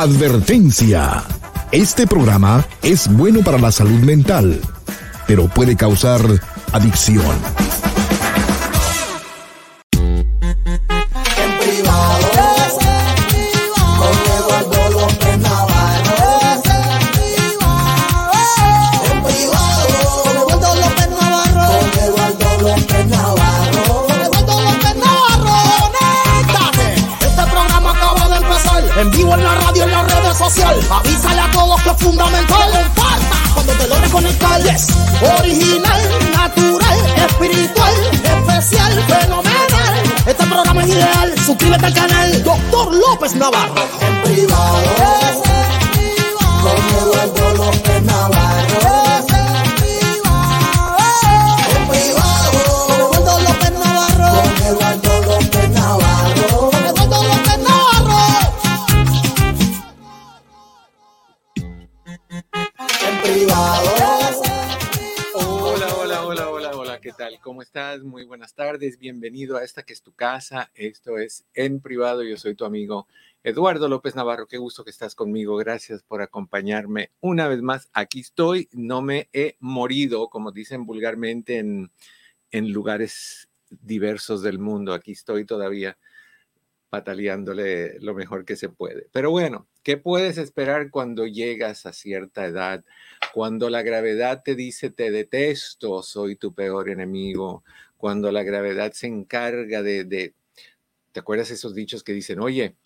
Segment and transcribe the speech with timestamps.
[0.00, 1.22] Advertencia.
[1.72, 4.58] Este programa es bueno para la salud mental,
[5.26, 6.22] pero puede causar
[6.72, 7.36] adicción.
[30.58, 32.90] Avísale a todos que es fundamental.
[32.96, 34.60] Falta cuando te logres conectar.
[35.38, 36.00] Original,
[36.32, 40.02] natural, espiritual, especial, fenomenal.
[40.26, 41.34] Este programa es ideal.
[41.46, 43.74] Suscríbete al canal Doctor López Navarro.
[44.00, 44.82] En privado.
[46.62, 47.89] Con Eduardo López Navarro.
[68.40, 68.98] Buenas tardes.
[68.98, 70.70] Bienvenido a esta que es tu casa.
[70.74, 72.22] Esto es En Privado.
[72.22, 73.06] Yo soy tu amigo
[73.44, 74.46] Eduardo López Navarro.
[74.46, 75.58] Qué gusto que estás conmigo.
[75.58, 77.90] Gracias por acompañarme una vez más.
[77.92, 78.70] Aquí estoy.
[78.72, 81.90] No me he morido, como dicen vulgarmente en,
[82.50, 84.94] en lugares diversos del mundo.
[84.94, 85.98] Aquí estoy todavía
[86.88, 89.06] pataleándole lo mejor que se puede.
[89.12, 92.84] Pero bueno, ¿qué puedes esperar cuando llegas a cierta edad?
[93.34, 97.64] Cuando la gravedad te dice te detesto, soy tu peor enemigo.
[98.00, 100.32] Cuando la gravedad se encarga de,
[101.12, 102.76] ¿te acuerdas esos dichos que dicen, oye,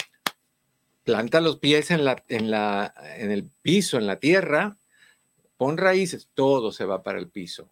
[1.05, 4.77] planta los pies en, la, en, la, en el piso, en la tierra,
[5.57, 7.71] pon raíces, todo se va para el piso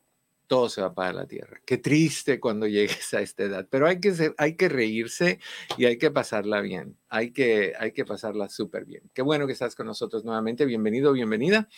[0.52, 1.62] todo se va para la tierra.
[1.64, 5.38] Qué triste cuando llegues a esta edad, pero hay que, ser, hay que reírse
[5.78, 9.00] y hay que pasarla bien, hay que, hay que pasarla súper bien.
[9.14, 11.70] Qué bueno que estás con nosotros nuevamente, bienvenido, bienvenida.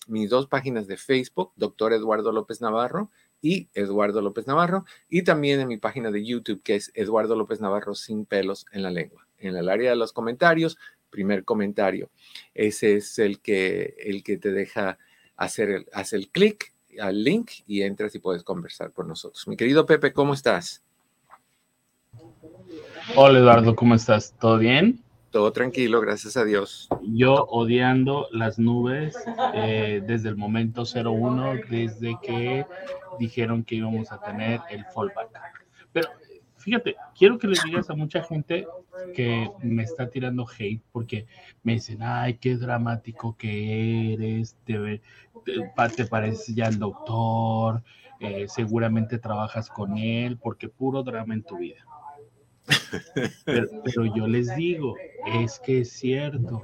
[0.06, 3.10] mis dos páginas de Facebook, doctor Eduardo López Navarro
[3.42, 7.60] y Eduardo López Navarro, y también en mi página de YouTube, que es Eduardo López
[7.60, 9.26] Navarro sin pelos en la lengua.
[9.38, 10.78] En el área de los comentarios,
[11.10, 12.10] primer comentario.
[12.54, 14.98] Ese es el que, el que te deja
[15.36, 19.46] hacer el, hacer el clic al link y entras y puedes conversar con nosotros.
[19.48, 20.82] Mi querido Pepe, ¿cómo estás?
[23.16, 24.34] Hola Eduardo, ¿cómo estás?
[24.38, 25.02] ¿Todo bien?
[25.30, 26.88] Todo tranquilo, gracias a Dios.
[27.02, 29.16] Yo odiando las nubes
[29.54, 32.66] eh, desde el momento 01, desde que
[33.20, 35.64] dijeron que íbamos a tener el fallback.
[35.92, 36.08] Pero
[36.56, 38.66] fíjate, quiero que le digas a mucha gente
[39.14, 41.26] que me está tirando hate porque
[41.62, 45.00] me dicen, ay, qué dramático que eres, te,
[45.44, 47.84] te, pareces ya el doctor,
[48.18, 51.84] eh, seguramente trabajas con él, porque puro drama en tu vida.
[53.44, 54.94] Pero, yo les digo,
[55.26, 56.62] es que es cierto,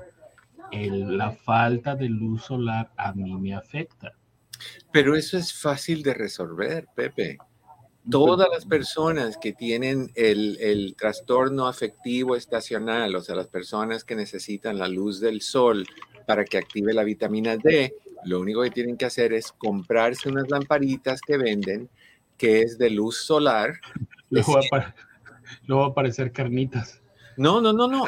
[0.72, 4.12] la falta de luz solar a mí me afecta.
[4.92, 7.38] Pero eso es fácil de resolver, Pepe.
[8.08, 14.14] Todas las personas que tienen el, el, trastorno afectivo estacional, o sea, las personas que
[14.14, 15.84] necesitan la luz del sol
[16.24, 17.94] para que active la vitamina D,
[18.24, 21.88] lo único que tienen que hacer es comprarse unas lamparitas que venden,
[22.36, 23.74] que es de luz solar.
[25.66, 27.00] Luego va a aparecer carnitas.
[27.36, 28.04] No, no, no, no.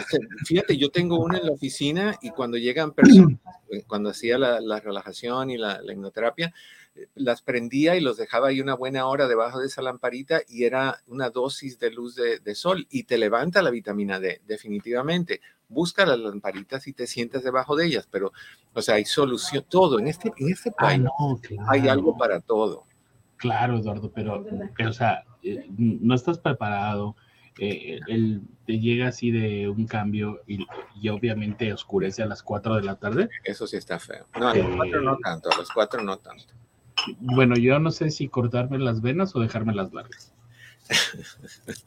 [0.47, 3.39] Fíjate, yo tengo una en la oficina y cuando llegan personas,
[3.71, 6.55] eh, cuando hacía la, relajación y la, hipnoterapia,
[6.95, 10.65] eh, las prendía y los dejaba ahí una buena hora debajo de esa lamparita y
[10.65, 15.41] era una dosis de luz de, sol y te levanta la vitamina D, definitivamente.
[15.69, 18.33] Busca las lamparitas y te sientas debajo de ellas, pero,
[18.73, 19.99] o sea, hay solución, todo.
[19.99, 21.03] En este, en este país
[21.69, 22.87] hay algo para todo.
[23.37, 24.45] Claro, Eduardo, pero,
[24.75, 27.15] pero o sea, eh, no estás preparado
[27.59, 30.67] eh, él te llega así de un cambio y,
[31.09, 33.29] obviamente oscurece a las 4 de la tarde.
[33.45, 34.27] Eso sí está feo.
[34.39, 36.55] No, a las 4 no tanto, a las 4 no tanto.
[37.19, 40.33] Bueno, yo no sé si cortarme las venas o dejarme las largas.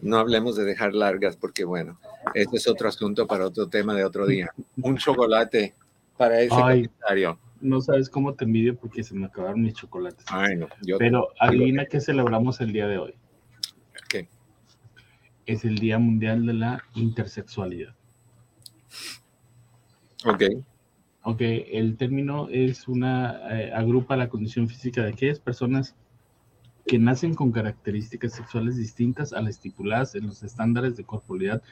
[0.00, 1.98] no hablemos de dejar largas porque, bueno,
[2.34, 4.50] este es otro asunto para otro tema de otro día.
[4.82, 5.74] Un chocolate
[6.16, 6.82] para ese Ay.
[6.82, 7.38] comentario.
[7.60, 10.24] No sabes cómo te envidio porque se me acabaron mis chocolates.
[10.28, 10.68] Ay, no.
[10.82, 13.14] Yo, Pero adivina qué celebramos el día de hoy.
[15.48, 17.94] Es el Día Mundial de la Intersexualidad.
[20.26, 20.42] Ok.
[21.22, 25.96] Ok, el término es una, eh, agrupa la condición física de aquellas personas
[26.86, 31.62] que nacen con características sexuales distintas a las estipuladas en los estándares de corporalidad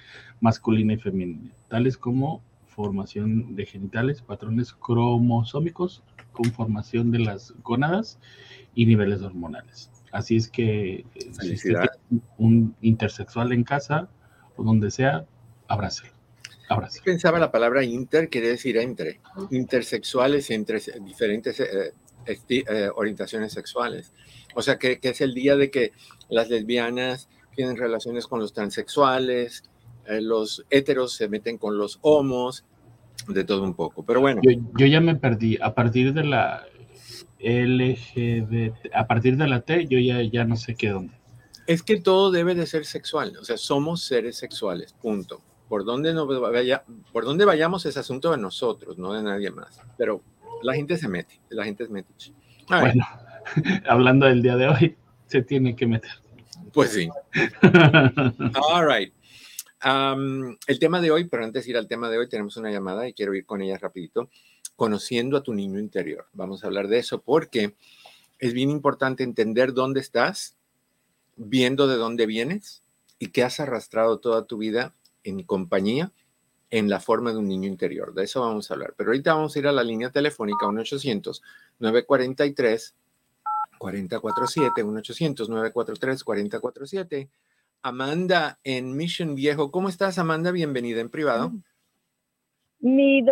[0.40, 6.02] masculina y femenina, tales como formación de genitales, patrones cromosómicos,
[6.32, 8.18] conformación de las gónadas
[8.74, 9.90] y niveles hormonales.
[10.16, 11.74] Así es que eh, si usted
[12.08, 14.08] tiene un intersexual en casa
[14.56, 15.26] o donde sea,
[15.68, 16.12] abrácelo.
[16.70, 17.04] Abrácelo.
[17.04, 19.20] Pensaba la palabra inter, quiere decir entre.
[19.50, 21.92] Intersexuales entre diferentes eh,
[22.26, 24.14] eh, orientaciones sexuales.
[24.54, 25.92] O sea, que, que es el día de que
[26.30, 29.64] las lesbianas tienen relaciones con los transexuales,
[30.06, 32.64] eh, los heteros se meten con los homos,
[33.28, 34.02] de todo un poco.
[34.02, 35.58] Pero bueno, Yo, yo ya me perdí.
[35.60, 36.64] A partir de la
[37.40, 41.14] LGBT, a partir de la T, yo ya, ya no sé qué dónde.
[41.66, 43.36] es que todo debe de ser sexual.
[43.40, 45.42] O sea, somos seres sexuales, punto.
[45.68, 49.80] Por donde, no vaya, por donde vayamos es asunto de nosotros, no de nadie más.
[49.98, 50.22] Pero
[50.62, 51.84] la gente se mete, la gente.
[52.68, 53.06] A ver, Bueno,
[53.88, 54.96] hablando del día de hoy,
[55.26, 56.12] se tiene que meter.
[56.72, 57.08] pues sí.
[58.54, 59.12] All right.
[59.80, 62.70] Am, el tema de hoy, pero antes de ir al tema de hoy, tenemos una
[62.70, 64.30] llamada y quiero ir con ella rapidito.
[64.76, 66.26] Conociendo a tu niño interior.
[66.32, 67.74] Vamos a hablar de eso porque
[68.38, 70.56] es bien importante entender dónde estás,
[71.36, 72.82] viendo de dónde vienes
[73.18, 74.94] y qué has arrastrado toda tu vida
[75.24, 76.12] en compañía
[76.70, 78.14] en la forma de un niño interior.
[78.14, 78.94] De eso vamos a hablar.
[78.96, 82.94] Pero ahorita vamos a ir a la línea telefónica 1-800-943.
[83.78, 87.28] 4047, 1-800-943-4047.
[87.82, 89.70] Amanda en Mission Viejo.
[89.70, 90.50] ¿Cómo estás, Amanda?
[90.50, 91.52] Bienvenida en privado.
[92.80, 93.22] Mi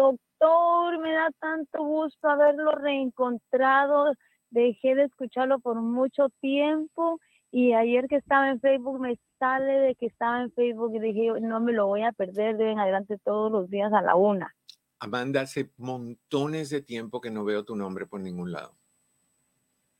[0.44, 4.12] doctor, me da tanto gusto haberlo reencontrado.
[4.50, 7.18] Dejé de escucharlo por mucho tiempo
[7.50, 11.40] y ayer que estaba en Facebook me sale de que estaba en Facebook y dije,
[11.40, 14.54] no me lo voy a perder de en adelante todos los días a la una.
[15.00, 18.74] Amanda, hace montones de tiempo que no veo tu nombre por ningún lado.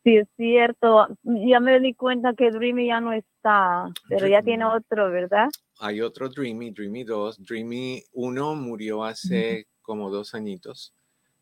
[0.05, 1.07] Sí, es cierto.
[1.23, 5.49] Ya me di cuenta que Dreamy ya no está, pero ya tiene otro, ¿verdad?
[5.81, 7.43] Hay otro Dreamy, Dreamy 2.
[7.43, 10.93] Dreamy 1 murió hace como dos añitos,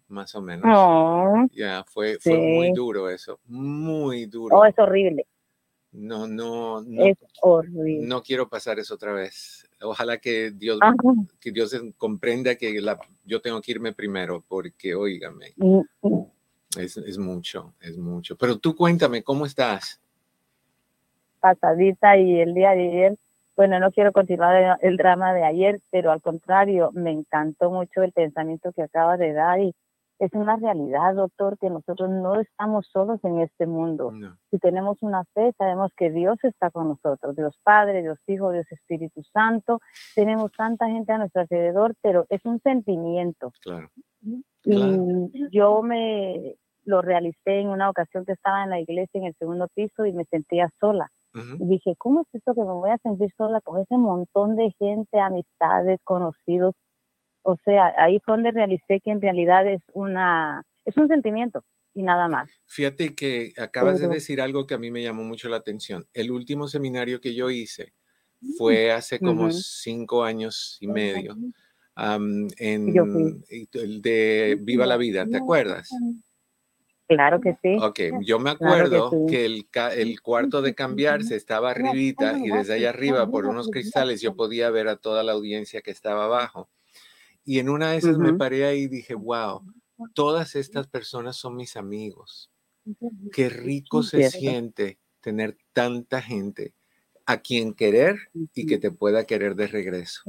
[0.08, 0.66] más o menos.
[0.68, 4.58] Oh, Ya, fue, fue muy duro eso, muy duro.
[4.58, 5.24] oh, es horrible,
[5.92, 8.06] No, no, no, es horrible.
[8.06, 9.66] no quiero pasar eso otra vez.
[9.80, 10.94] Ojalá que Dios, Ajá.
[11.40, 16.24] que Dios comprenda que la, yo tengo que irme primero, porque, óigame, Mm, mm.
[16.78, 18.36] es, es mucho, es mucho.
[18.36, 20.00] Pero tú cuéntame, ¿cómo estás?
[21.40, 23.18] pasadita y el día de ayer,
[23.56, 28.12] bueno, no quiero continuar el, drama de ayer, pero al contrario, me encantó mucho el
[28.12, 29.74] pensamiento que acaba de dar y
[30.18, 34.12] es una realidad, doctor, que nosotros no estamos solos en este mundo.
[34.12, 34.36] No.
[34.50, 38.66] Si tenemos una fe, sabemos que Dios está con nosotros, Dios Padre, Dios Hijo, Dios
[38.70, 39.80] Espíritu Santo.
[40.14, 43.52] Tenemos tanta gente a nuestro alrededor, pero es un sentimiento.
[43.62, 43.90] Claro.
[44.64, 46.54] Y yo me
[46.84, 50.12] lo realicé en una ocasión que estaba en la iglesia en el segundo piso y
[50.12, 51.10] me sentía sola.
[51.34, 54.70] Y dije, ¿cómo es esto que me voy a sentir sola con ese montón de
[54.78, 56.74] gente, amistades, conocidos?
[57.42, 62.02] O sea, ahí fue donde realicé que en realidad es una, es un sentimiento y
[62.02, 62.50] nada más.
[62.66, 66.06] Fíjate que acabas de decir algo que a mí me llamó mucho la atención.
[66.12, 67.94] El último seminario que yo hice
[68.58, 71.36] fue hace como cinco años y medio,
[71.94, 73.42] am, en Yo fui.
[73.72, 75.90] el de Viva la Vida, ¿te acuerdas?
[77.14, 77.76] Claro que sí.
[77.80, 79.16] Ok, yo me Claro que acuerdo sí.
[79.28, 84.20] que el, el cuarto de cambiarse estaba arribita y desde allá arriba por unos cristales
[84.20, 86.70] yo podía ver a toda la audiencia que estaba abajo.
[87.44, 89.62] Y en una de esas me paré ahí y dije, wow,
[90.14, 92.50] todas estas personas son mis amigos.
[93.32, 94.38] Qué rico se Cierto.
[94.38, 96.74] siente tener tanta gente
[97.26, 98.16] a quien querer
[98.54, 100.22] y que te pueda querer de regreso.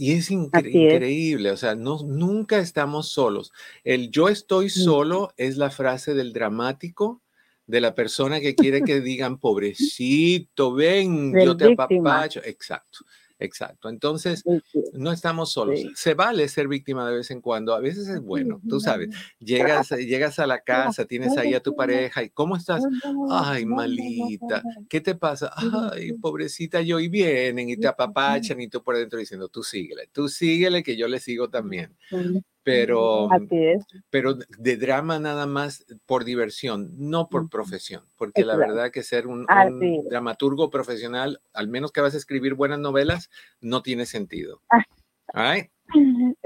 [0.00, 0.94] Y es incre- es.
[0.94, 3.52] increíble, o sea, no, nunca estamos solos.
[3.82, 7.20] El yo estoy solo es la frase del dramático
[7.66, 12.12] de la persona que quiere que digan, pobrecito, ven, Del yo te víctima.
[12.14, 12.40] apapacho.
[12.44, 13.00] Exacto,
[13.38, 13.88] exacto.
[13.88, 14.44] Entonces,
[14.92, 15.80] no estamos solos.
[15.80, 15.90] Sí.
[15.94, 17.74] Se vale ser víctima de vez en cuando.
[17.74, 19.08] A veces es bueno, tú sabes.
[19.38, 22.82] Llegas, llegas a la casa, tienes ahí a tu pareja y ¿cómo estás?
[23.30, 25.52] Ay, malita, ¿qué te pasa?
[25.92, 30.08] Ay, pobrecita yo, y vienen y te apapachan y tú por dentro diciendo, tú síguele,
[30.12, 31.96] tú síguele que yo le sigo también.
[32.62, 33.84] Pero, Así es.
[34.10, 39.26] pero de drama nada más por diversión, no por profesión, porque la verdad que ser
[39.26, 39.46] un,
[40.10, 44.60] dramaturgo profesional, al menos que vas a escribir buenas novelas, no tiene sentido.
[44.70, 44.84] Ah.
[45.32, 45.70] Right?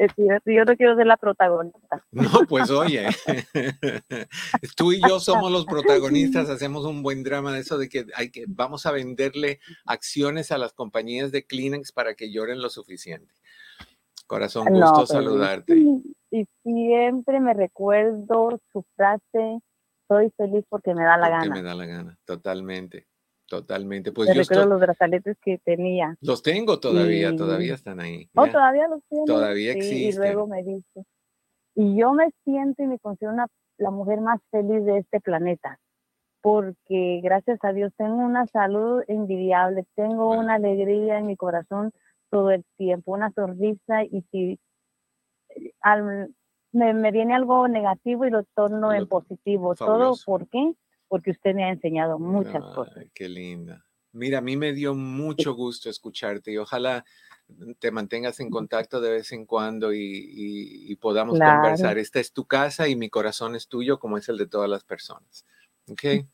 [0.46, 2.04] Yo no quiero ser la protagonista.
[2.12, 3.08] No, pues oye,
[4.76, 8.30] tú y yo somos los protagonistas, hacemos un buen drama de eso de que hay
[8.30, 13.32] que vamos a venderle acciones a las compañías de Kleenex para que lloren lo suficiente.
[14.26, 15.74] Corazón, gusto No, saludarte.
[16.30, 19.60] Y siempre me recuerdo su frase,
[20.08, 21.54] soy feliz porque me da la Porque gana.
[21.54, 23.06] me da la gana, totalmente,
[23.46, 24.12] totalmente.
[24.12, 26.16] Pues me yo recuerdo estoy- los brazaletes que tenía.
[26.22, 28.30] los tengo todavía, y- todavía están ahí.
[28.34, 29.26] Oh, Mira, todavía los tiene.
[29.26, 31.04] Todavía Sí, Y luego me dice,
[31.74, 33.46] y yo me siento y me considero una,
[33.78, 35.78] la mujer más feliz de este planeta,
[36.40, 41.92] porque gracias a Dios tengo una salud envidiable, tengo una alegría en mi corazón
[42.32, 44.58] todo el tiempo, una sonrisa y si
[45.82, 46.34] al-
[46.72, 49.76] me, me viene algo negativo y lo torno Lo- en positivo.
[49.76, 50.24] fabuloso.
[50.24, 50.72] ¿Todo por qué?
[51.08, 53.04] Porque usted me ha enseñado muchas Ay, cosas.
[53.14, 53.84] Qué linda.
[54.12, 57.04] Mira, a mí me dio mucho gusto escucharte y ojalá
[57.78, 61.60] te mantengas en contacto de vez en cuando y, y- y podamos Claro.
[61.60, 61.98] conversar.
[61.98, 64.84] Esta es tu casa y mi corazón es tuyo como es el de todas las
[64.84, 65.44] personas.
[65.90, 66.24] ¿Ok?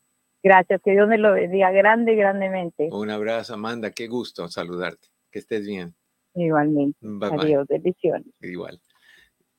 [0.41, 2.87] Gracias, que Dios me lo bendiga grande grandemente.
[2.91, 3.91] Un abrazo, Amanda.
[3.91, 5.09] Qué gusto saludarte.
[5.31, 5.93] Que estés bien.
[6.35, 6.97] Igualmente.
[7.01, 7.39] Bye bye.
[7.39, 8.27] Adiós, bendiciones.
[8.41, 8.81] Igual.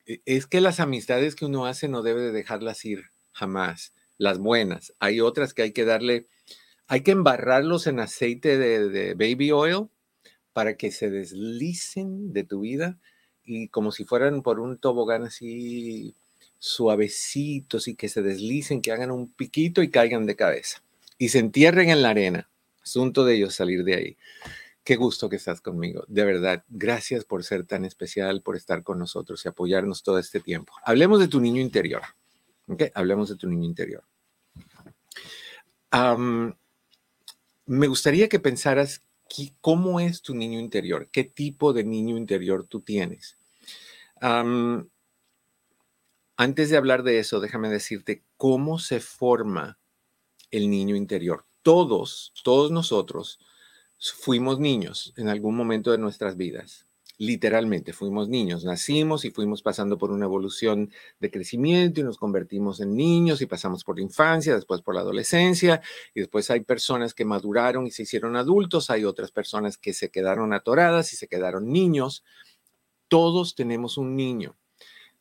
[0.05, 3.93] E- Es que las amistades que uno hace no debe de dejarlas ir jamás.
[4.17, 4.93] Las buenas.
[4.99, 6.27] Hay otras que hay que darle,
[6.87, 9.87] hay que embarrarlos en aceite de, de baby oil
[10.53, 12.99] para que se deslicen de tu vida
[13.43, 16.13] y como si fueran por un tobogán así
[16.59, 20.83] suavecitos y que se deslicen, que hagan un piquito y caigan de cabeza
[21.17, 22.49] y se entierren en la arena.
[22.83, 24.17] Asunto de ellos salir de ahí.
[24.83, 26.03] Qué gusto que estás conmigo.
[26.07, 30.39] De verdad, gracias por ser tan especial, por estar con nosotros y apoyarnos todo este
[30.39, 30.73] tiempo.
[30.83, 32.01] Hablemos de tu niño interior.
[32.67, 32.83] ¿ok?
[32.93, 34.03] Hablemos de tu niño interior.
[35.91, 36.55] Am,
[37.65, 39.03] me gustaría que pensaras
[39.61, 43.37] cómo es tu niño interior, qué tipo de niño interior tú tienes.
[44.19, 44.89] Am,
[46.37, 49.77] antes de hablar de eso, déjame decirte cómo se forma
[50.49, 51.45] el niño interior.
[51.61, 53.39] Todos, todos nosotros
[54.09, 56.87] fuimos niños en algún momento de nuestras vidas.
[57.19, 62.79] Literalmente fuimos niños, nacimos y fuimos pasando por una evolución de crecimiento y nos convertimos
[62.79, 65.81] en niños y pasamos por la infancia, después por la adolescencia
[66.15, 70.09] y después hay personas que maduraron y se hicieron adultos, hay otras personas que se
[70.09, 72.23] quedaron atoradas y se quedaron niños.
[73.07, 74.57] Todos tenemos un niño.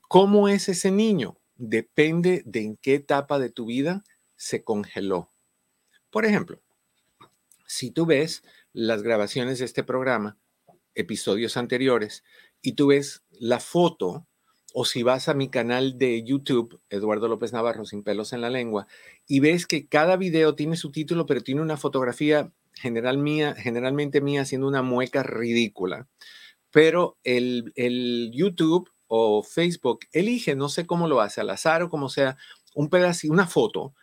[0.08, 1.36] ¿Cómo es ese niño?
[1.56, 4.04] Depende de en qué etapa de tu vida
[4.36, 5.30] se congeló.
[6.10, 6.62] Por ejemplo,
[7.66, 10.38] si tú ves las grabaciones de este programa,
[10.94, 12.24] episodios anteriores,
[12.62, 14.26] y tú ves la foto,
[14.72, 18.50] o si vas a mi canal de YouTube, Eduardo López Navarro, sin pelos en la
[18.50, 18.86] lengua,
[19.26, 24.20] y ves que cada video tiene su título, pero tiene una fotografía general mía, generalmente
[24.20, 26.08] mía haciendo una mueca ridícula.
[26.70, 31.90] Pero el, el YouTube o Facebook elige, no sé cómo lo hace, al azar o
[31.90, 32.36] como sea,
[32.74, 33.94] un pedacito, una foto,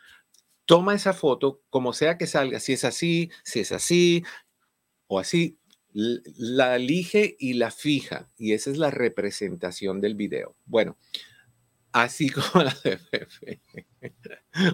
[0.66, 4.24] toma esa foto, como sea que salga, si es así, si es así
[5.08, 5.58] o así,
[5.94, 8.30] la elige y la fija.
[8.38, 10.56] Y esa es la representación del video.
[10.66, 10.98] Bueno,
[11.92, 13.00] así como la de.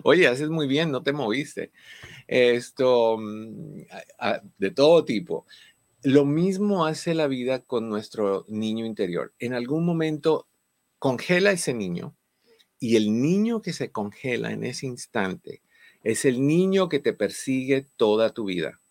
[0.03, 1.71] Oye, haces muy bien, no te moviste.
[2.27, 3.81] Esto, mm,
[4.57, 5.45] de todo tipo.
[6.03, 9.33] Lo mismo hace la vida con nuestro niño interior.
[9.39, 10.47] En algún momento
[10.99, 12.15] congela ese niño
[12.79, 15.61] y el niño que se congela en ese instante
[16.03, 18.81] es el niño que te persigue toda tu vida.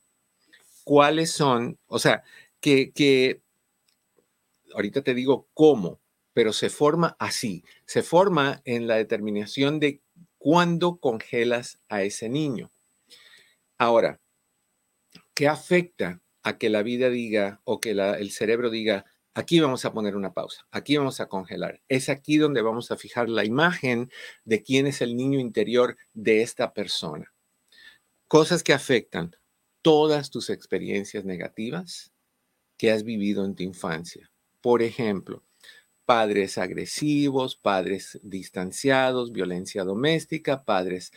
[0.85, 1.79] ¿Cuáles son?
[1.87, 2.23] O sea,
[2.61, 3.43] que, que
[4.75, 6.01] ahorita te digo cómo,
[6.33, 7.65] pero se forma así.
[7.87, 10.01] Se forma en la determinación de
[10.39, 12.73] cuándo congelas a ese niño.
[13.79, 14.21] Ahora,
[15.35, 19.93] ¿qué afecta a que la vida diga o que el cerebro diga, aquí vamos a
[19.93, 21.81] poner una pausa, aquí vamos a congelar?
[21.89, 24.11] Es aquí donde vamos a fijar la imagen
[24.45, 27.33] de quién es el niño interior de esta persona.
[28.27, 29.37] Cosas que afectan
[29.83, 32.13] todas tus experiencias negativas
[32.79, 34.31] que has vivido en tu infancia.
[34.61, 35.43] Por ejemplo,
[36.05, 41.13] padres agresivos, padres distanciados, violencia doméstica, padres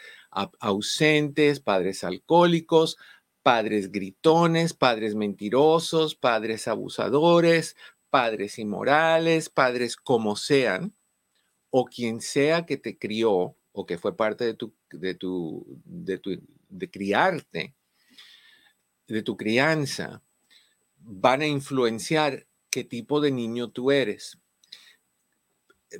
[0.60, 2.98] ausentes, padres alcohólicos,
[3.44, 7.76] padres gritones, padres mentirosos, padres abusadores,
[8.10, 10.96] padres inmorales, padres como sean,
[11.70, 16.18] o quien sea que te crió o que fue parte de tu, de tu, de
[16.18, 17.76] tu, de criarte,
[19.08, 20.24] de tu crianza,
[20.98, 24.40] van a influenciar qué tipo de niño tú eres.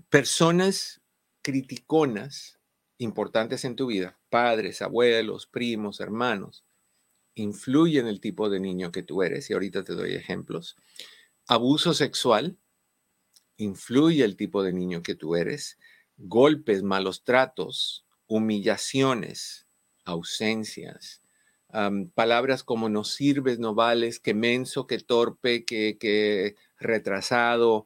[0.10, 1.02] Personas
[1.42, 2.60] criticonas
[2.98, 6.66] importantes en tu vida, padres, abuelos, primos, hermanos,
[7.36, 10.76] influyen el tipo de niño que tú eres, y ahorita te doy ejemplos.
[11.48, 12.58] Abuso sexual
[13.58, 15.78] influye el tipo de niño que tú eres,
[16.18, 19.68] golpes, malos tratos, humillaciones,
[20.06, 21.22] ausencias,
[22.14, 27.86] palabras como no sirves, no vales, que menso, que torpe, que, que retrasado,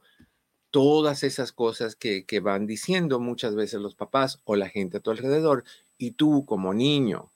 [0.72, 5.00] todas esas cosas que, que van diciendo muchas veces los papás o la gente a
[5.00, 5.64] tu alrededor,
[5.98, 7.32] y tú como niño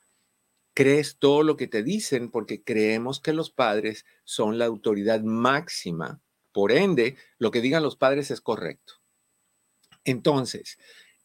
[0.74, 6.22] crees todo lo que te dicen porque creemos que los padres son la autoridad máxima.
[6.52, 8.96] Por ende, lo que digan los padres es correcto.
[10.04, 10.78] Entonces,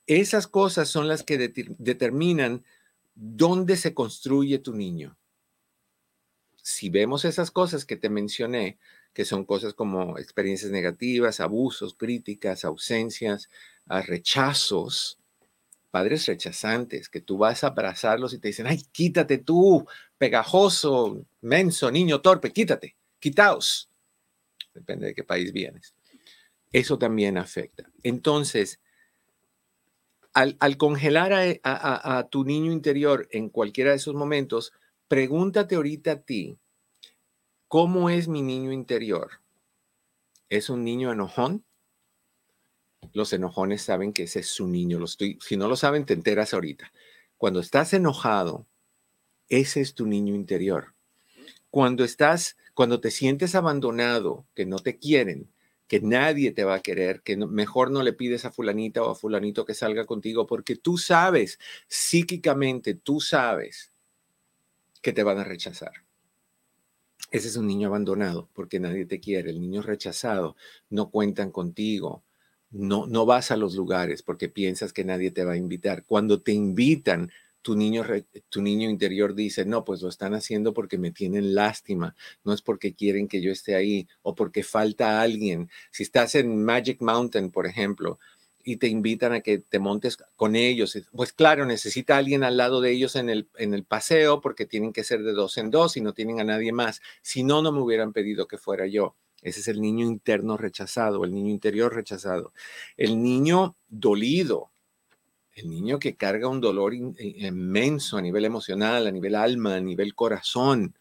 [0.06, 2.64] esas cosas son las que determinan
[3.20, 5.18] dónde se construye tu niño.
[6.54, 8.78] Si vemos esas cosas que te mencioné,
[9.12, 13.50] que son cosas como experiencias negativas, abusos, críticas, ausencias,
[13.87, 15.18] rechazos,
[15.90, 19.84] padres rechazantes, que tú vas a abrazarlos y te dicen, ay, quítate tú,
[20.16, 23.90] pegajoso, menso, niño torpe, quítate, quitaos.
[24.74, 25.94] Depende de qué país vienes.
[26.70, 27.90] Eso también afecta.
[28.04, 28.78] Entonces,
[30.42, 34.72] al, congelar a, a tu niño interior en cualquiera de esos momentos,
[35.09, 36.59] pregúntate ahorita a ti,
[37.66, 39.40] ¿cómo es mi niño interior?
[40.48, 41.64] ¿Es un niño enojón?
[43.12, 44.98] los enojones saben que ese es su niño.
[44.98, 46.92] Lo estoy, si no lo saben, te enteras ahorita.
[47.37, 48.66] Cuando estás enojado,
[49.48, 50.94] ese es tu niño interior.
[51.70, 55.51] Cuando estás, cuando te sientes abandonado, que no te quieren,
[55.88, 59.14] que nadie te va a querer, que mejor no le pides a fulanita o a
[59.14, 63.90] fulanito que salga contigo, porque tú sabes, psíquicamente, tú sabes
[65.01, 65.92] que te van a rechazar.
[67.31, 69.51] Ese es un niño abandonado porque nadie te quiere.
[69.51, 70.57] El niño rechazado
[70.90, 72.22] no cuentan contigo,
[72.70, 76.05] no, no vas a los lugares porque piensas que nadie te va a invitar.
[76.05, 77.31] Cuando te invitan,
[77.62, 78.05] tu niño,
[78.49, 82.62] tu niño interior dice, no, pues lo están haciendo porque me tienen lástima, no es
[82.62, 85.71] porque quieren que yo esté ahí o porque falta alguien.
[85.90, 88.18] Si estás en Magic Mountain, por ejemplo,
[88.64, 92.81] y te invitan a que te montes con ellos, pues claro, necesita alguien al lado
[92.81, 95.97] de ellos en el, en el paseo porque tienen que ser de dos en dos
[95.97, 97.01] y no tienen a nadie más.
[97.23, 99.16] Si no, no me hubieran pedido que fuera yo.
[99.40, 102.53] Ese es el niño interno rechazado, el niño interior rechazado.
[102.97, 104.73] El niño dolido,
[105.59, 110.14] el niño que carga un dolor inmenso a nivel emocional, a nivel alma, a nivel
[110.14, 110.97] corazón.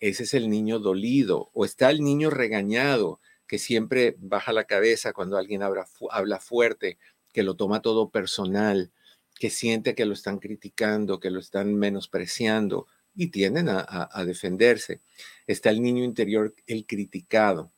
[0.00, 1.50] Ese es el niño dolido.
[1.52, 6.98] O está el niño regañado, que siempre baja la cabeza cuando alguien habla, habla fuerte,
[7.34, 8.90] que lo toma todo personal,
[9.38, 15.02] que siente que lo están criticando, que lo están menospreciando y tienden a, defenderse.
[15.46, 17.72] Está el niño interior, el criticado,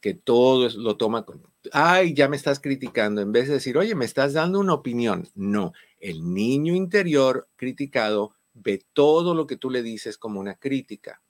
[0.00, 3.94] que todo lo toma con, ay, ya me estás criticando, en vez de decir, oye,
[3.94, 5.28] me estás dando una opinión.
[5.34, 11.22] No, el niño interior criticado ve todo lo que tú le dices como una crítica.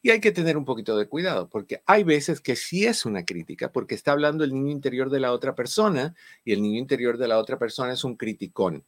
[0.00, 3.24] Y hay que tener un poquito de cuidado, porque hay veces que sí es una
[3.24, 7.18] crítica, porque está hablando el niño interior de la otra persona y el niño interior
[7.18, 8.84] de la otra persona es un criticón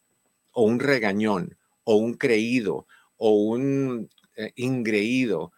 [0.52, 5.52] o un regañón o un creído o un eh, ingreído.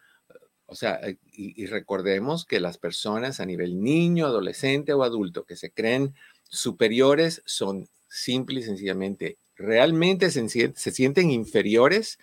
[0.73, 5.55] O sea, eh, y, recordemos que las personas a nivel niño, adolescente o adulto que
[5.55, 6.15] se creen
[6.49, 12.19] superiores son simple y sencillamente, realmente se, se sienten inferiores,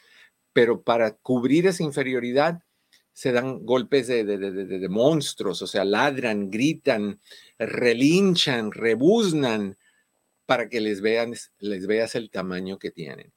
[0.52, 2.64] pero para cubrir esa inferioridad
[3.14, 7.20] se dan golpes de, de, de, de, monstruos, o sea, ladran, gritan,
[7.60, 9.78] relinchan, rebuznan
[10.48, 13.32] para que les, vean, les veas el tamaño que tienen.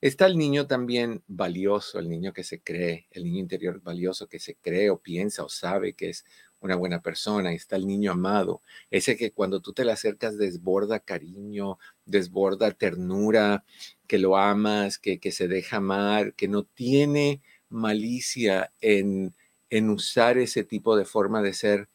[0.00, 4.38] Está el niño también valioso, el niño que se cree, el niño interior valioso que
[4.38, 6.24] se cree o piensa o sabe que es
[6.60, 7.52] una buena persona.
[7.52, 13.64] Está el niño amado, ese que cuando tú te le acercas desborda cariño, desborda ternura,
[14.06, 19.34] que lo amas, que, que se deja amar, que no tiene malicia en,
[19.68, 21.88] en usar ese tipo de forma de ser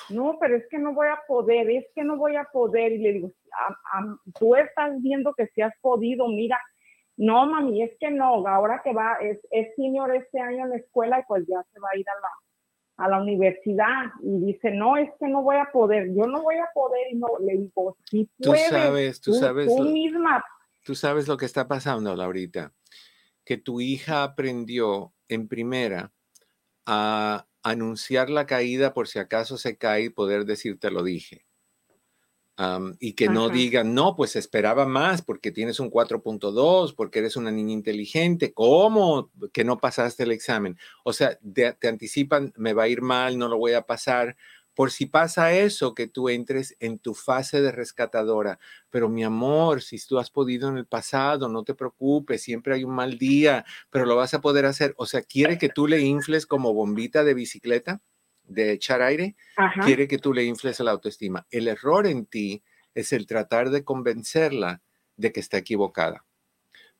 [0.09, 2.91] no, pero es que no voy a poder, es que no voy a poder.
[2.91, 3.31] Y le digo,
[4.37, 6.59] tú estás viendo que si has podido, mira,
[7.17, 10.77] no, mami, es que no, ahora que va, es, es senior este año en la
[10.77, 14.05] escuela y pues ya se va a ir a la, a la universidad.
[14.21, 17.07] Y dice, no, es que no voy a poder, yo no voy a poder.
[17.11, 18.69] Y no, le digo, sí puedes.
[18.69, 19.67] Tú sabes, tú, sabes.
[19.67, 20.43] Tú misma.
[20.83, 22.73] Tú sabes lo que está pasando, Laurita,
[23.43, 26.11] que tu hija aprendió en primera
[26.85, 31.45] a anunciar la caída por si acaso se cae y poder decirte lo dije.
[32.99, 37.51] y que no digan, no, pues esperaba más porque tienes un 4.2, porque eres una
[37.51, 40.77] niña inteligente, ¿cómo que no pasaste el examen?
[41.05, 44.35] O sea, te anticipan, me va a ir mal, no lo voy a pasar,
[44.79, 48.59] por si pasa eso, que tú entres en tu fase de rescatadora.
[48.89, 52.85] Pero mi amor, si tú has podido en el pasado, no te preocupes, siempre hay
[52.85, 54.93] un mal día, pero lo vas a poder hacer.
[54.95, 57.99] O sea, quiere que tú le infles como bombita de bicicleta,
[58.45, 59.35] de echar aire,
[59.83, 61.45] quiere que tú le infles la autoestima.
[61.51, 62.63] El error en ti
[62.95, 64.81] es el tratar de convencerla
[65.17, 66.23] de que está equivocada,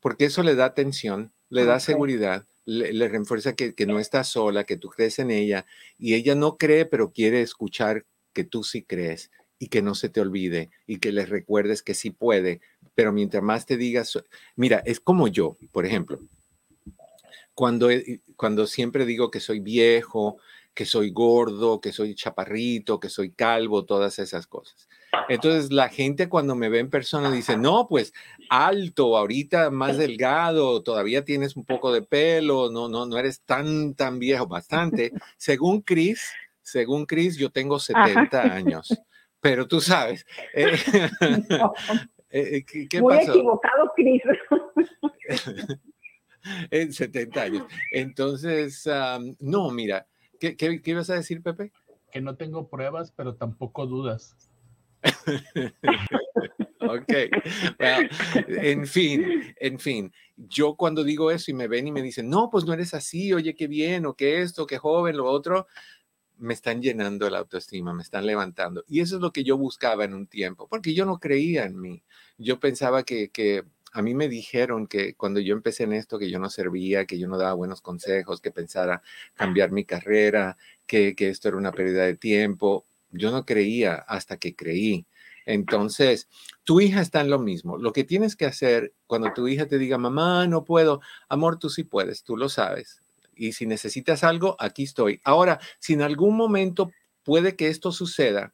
[0.02, 4.64] porque eso le da tensión, le da seguridad, le, refuerza que, que, no está sola,
[4.64, 5.66] que tú crees en ella
[5.98, 10.10] y ella no cree, pero quiere escuchar que tú sí crees y que no se
[10.10, 12.62] te olvide y que le recuerdes que sí puede,
[12.96, 14.18] pero mientras más te digas,
[14.56, 16.20] mira, es como yo, por ejemplo,
[17.54, 17.90] cuando,
[18.36, 20.38] cuando siempre digo que soy viejo,
[20.74, 24.89] que soy gordo, que soy chaparrito, que soy calvo, todas esas cosas.
[25.28, 28.14] Entonces la gente cuando me ve en persona dice, no, pues
[28.50, 33.94] alto, ahorita más delgado, todavía tienes un poco de pelo, no, no, no eres tan,
[33.96, 35.12] tan viejo, bastante.
[35.38, 39.02] Según Chris, según Chris, yo tengo 70 años,
[39.40, 40.26] pero tú sabes.
[40.54, 40.76] Eh,
[42.30, 44.22] eh, ¿qué, Muy equivocado, Chris.
[46.72, 47.64] en 70 años.
[47.92, 48.88] Entonces,
[49.40, 50.08] no, mira,
[50.40, 51.72] ¿qué, ¿qué, qué ibas a decir, Pepe?
[52.12, 54.36] Que no tengo pruebas, pero tampoco dudas.
[56.82, 57.14] ok,
[58.48, 62.50] en fin, en fin, yo cuando digo eso y me ven y me dicen, no,
[62.50, 65.68] pues no eres así, oye, qué bien, o qué esto, qué joven, lo otro,
[66.38, 68.84] me están llenando la autoestima, me están levantando.
[68.88, 71.80] Y eso es lo que yo buscaba en un tiempo, porque yo no creía en
[71.80, 72.04] mí.
[72.38, 76.30] Yo pensaba que, que a mí me dijeron que cuando yo empecé en esto, que
[76.30, 79.02] yo no servía, que yo no daba buenos consejos, que pensara
[79.34, 82.86] cambiar mi carrera, que, que esto era una pérdida de tiempo.
[83.12, 85.06] Yo no creía hasta que creí.
[85.46, 86.28] Entonces,
[86.64, 87.78] tu hija está en lo mismo.
[87.78, 91.70] Lo que tienes que hacer cuando tu hija te diga, mamá, no puedo, amor, tú
[91.70, 93.02] sí puedes, tú lo sabes.
[93.36, 95.22] Y si necesitas algo, aquí estoy.
[95.24, 96.92] Ahora, si en algún momento
[97.24, 98.54] puede que esto suceda,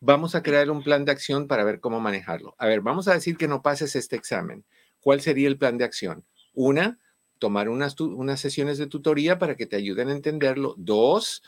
[0.00, 2.54] vamos a crear un plan de acción para ver cómo manejarlo.
[2.58, 4.64] A ver, vamos a decir que no pases este examen.
[5.00, 6.24] ¿Cuál sería el plan de acción?
[6.54, 6.98] Una,
[7.38, 10.74] tomar unas, unas sesiones de tutoría para que te ayuden a entenderlo.
[10.78, 11.42] Dos,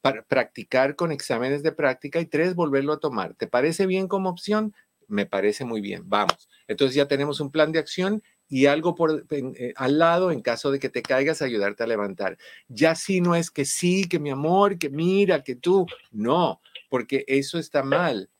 [0.00, 3.34] para practicar con exámenes de práctica y tres, volverlo a tomar.
[3.34, 4.74] ¿Te parece bien como opción?
[5.08, 6.02] Me parece muy bien.
[6.06, 6.48] Vamos.
[6.68, 10.70] Entonces ya tenemos un plan de acción y algo por eh, al lado en caso
[10.70, 12.38] de que te caigas, ayudarte a levantar.
[12.68, 15.86] Ya sí no es que sí, que mi amor, que mira, que tú.
[16.10, 18.30] No, porque eso está mal.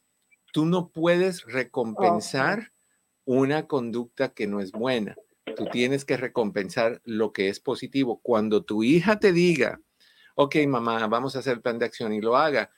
[0.53, 2.73] Tú no puedes recompensar
[3.25, 5.15] una conducta que no es buena.
[5.57, 8.21] Tú tienes que recompensar lo que es positivo.
[8.23, 9.81] Cuando tu hija te diga,
[10.41, 12.71] ok, mamá, vamos a hacer el plan de acción y lo haga.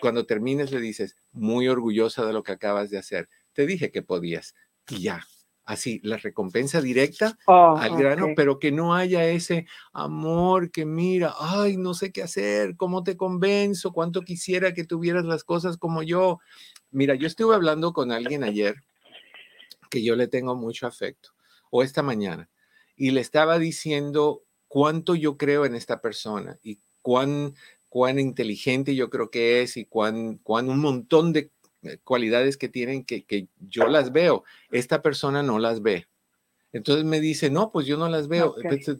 [0.00, 3.28] Cuando termines le dices, muy orgullosa de lo que acabas de hacer.
[3.52, 4.54] Te dije que podías.
[4.88, 5.26] Y ya,
[5.64, 11.34] así, la recompensa directa oh, al grano, pero que no haya ese amor que mira,
[11.40, 16.04] ay, no sé qué hacer, cómo te convenzo, cuánto quisiera que tuvieras las cosas como
[16.04, 16.38] yo.
[16.92, 18.76] Mira, yo estuve hablando con alguien ayer
[19.90, 21.30] que yo le tengo mucho afecto,
[21.70, 22.48] o esta mañana,
[22.94, 27.54] y le estaba diciendo cuánto yo creo en esta persona y cuán,
[27.88, 31.50] cuán inteligente yo creo que es y cuán, cuán un montón de
[31.82, 34.44] eh, cualidades que tienen que, que yo las veo.
[34.70, 36.06] Esta persona no las ve.
[36.72, 38.54] Entonces me dice, no, pues yo no las veo.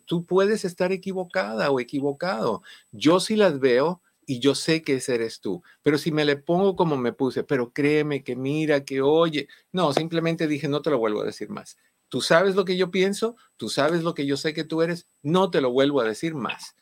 [0.07, 2.63] Tú puedes estar equivocada o equivocado.
[2.93, 5.63] Yo sí las veo y yo sé que ese eres tú.
[5.83, 9.93] Pero si me le pongo como me puse, pero créeme que mira, que oye, no,
[9.93, 11.77] simplemente dije, no te lo vuelvo a decir más.
[12.09, 15.07] Tú sabes lo que yo pienso, tú sabes lo que yo sé que tú eres,
[15.23, 16.75] no te lo vuelvo a decir más.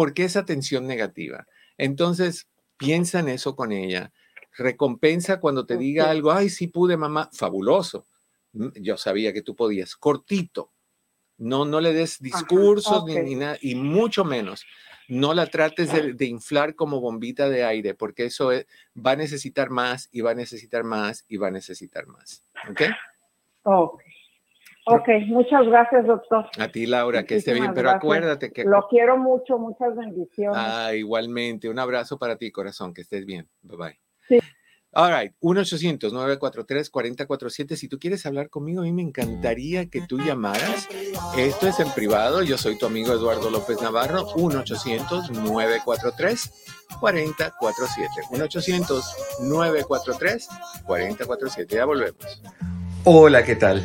[0.00, 1.46] ¿Por qué esa tensión negativa?
[1.76, 4.10] Entonces, piensa en eso con ella.
[4.56, 8.06] Recompensa cuando te diga algo, ay, sí pude, mamá, fabuloso.
[8.54, 10.72] Mm, yo sabía que tú podías, cortito.
[11.36, 14.64] No, no le des discursos ni, nada, y mucho menos.
[15.06, 18.52] No la trates de, inflar como bombita de aire, porque eso
[18.96, 22.42] va a necesitar más y va a necesitar más y va a necesitar más.
[22.70, 22.80] ¿Ok?
[23.64, 24.02] Ok.
[24.86, 26.46] Ok, muchas gracias, doctor.
[26.58, 28.04] A ti, Laura, que esté bien, pero gracias.
[28.04, 28.64] acuérdate que...
[28.64, 30.56] Lo quiero mucho, muchas bendiciones.
[30.58, 33.46] Ah, igualmente, un abrazo para ti, corazón, que estés bien.
[33.62, 34.00] Bye bye.
[34.26, 34.38] Sí.
[34.92, 37.76] All right, 1-800-943-4047.
[37.76, 40.88] Si tú quieres hablar conmigo, a mí me encantaría que tú llamaras.
[41.36, 42.42] Esto es en privado.
[42.42, 44.26] Yo soy tu amigo Eduardo López Navarro.
[44.30, 46.50] 1-800-943-4047.
[50.88, 51.68] 1-800-943-4047.
[51.68, 52.42] Ya volvemos.
[53.04, 53.84] Hola, ¿qué tal?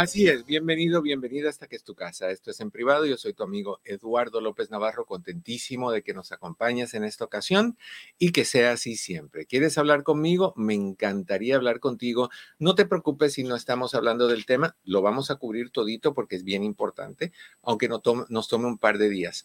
[0.00, 2.30] Así es, bienvenido, bienvenida hasta que es tu casa.
[2.30, 6.32] Esto es en privado, yo soy tu amigo Eduardo López Navarro, contentísimo de que nos
[6.32, 7.76] acompañes en esta ocasión
[8.18, 9.44] y que sea así siempre.
[9.44, 10.54] ¿Quieres hablar conmigo?
[10.56, 12.30] Me encantaría hablar contigo.
[12.58, 16.36] No te preocupes si no estamos hablando del tema, lo vamos a cubrir todito porque
[16.36, 19.44] es bien importante, aunque nos tome un par de días.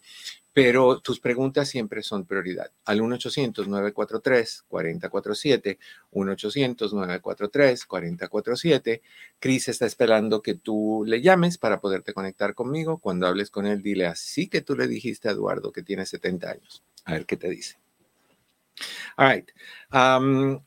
[0.56, 2.72] Pero tus preguntas siempre son prioridad.
[2.86, 5.78] Al 1-800-943-4047,
[6.14, 9.02] 1-800-943-4047.
[9.38, 13.00] Chris está esperando que tú le llames para poderte conectar conmigo.
[13.00, 16.50] Cuando hables con él, dile así que tú le dijiste a Eduardo que tiene 70
[16.50, 16.86] años.
[17.04, 17.78] A ver qué te dice.
[19.18, 19.52] All right.
[19.92, 20.62] Um,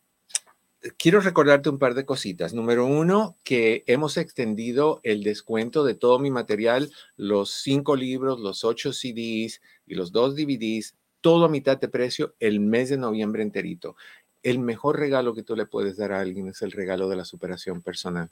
[0.96, 2.54] quiero recordarte un par de cositas.
[2.54, 8.64] Número uno, que hemos extendido el descuento de todo mi material, los cinco libros, los
[8.64, 13.42] ocho CDs y los dos DVDs, todo a mitad de precio el mes de noviembre
[13.42, 13.96] enterito.
[14.42, 17.24] El mejor regalo que tú le puedes dar a alguien es el regalo de la
[17.24, 18.30] superación personal.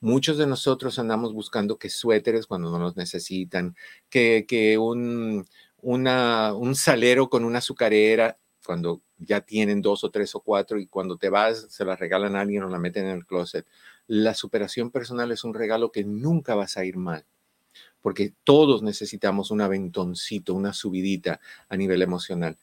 [0.00, 3.76] Muchos de nosotros andamos buscando que suéteres cuando no los necesitan,
[4.10, 5.46] que, que un,
[5.82, 11.16] un salero con una azucarera cuando ya tienen dos o tres o cuatro y cuando
[11.16, 13.66] te vas se la regalan a alguien o la meten en el closet.
[14.08, 17.24] La superación personal es un regalo que nunca vas a ir mal,
[18.02, 22.58] porque todos necesitamos un aventoncito, una subidita a nivel emocional.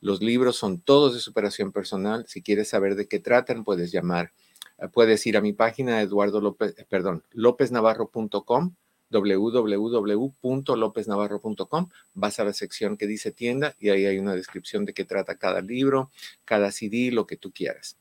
[0.00, 2.26] Los libros son todos de superación personal.
[2.28, 4.32] Si quieres saber de qué tratan, puedes llamar.
[4.78, 8.74] Eh, Puedes ir a mi página Eduardo López, perdón, lópeznavarro.com
[9.10, 15.04] www.lopeznavarro.com, vas a la sección que dice tienda y ahí hay una descripción de qué
[15.04, 16.10] trata cada libro,
[16.44, 17.96] cada CD, lo que tú quieras.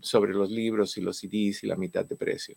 [0.00, 2.56] sobre los libros y los CDs y la mitad de precio,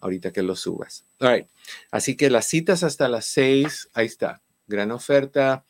[0.00, 1.04] ahorita que los subas.
[1.20, 1.46] All.
[1.90, 5.64] Así que las citas hasta las 6, ahí está, gran oferta,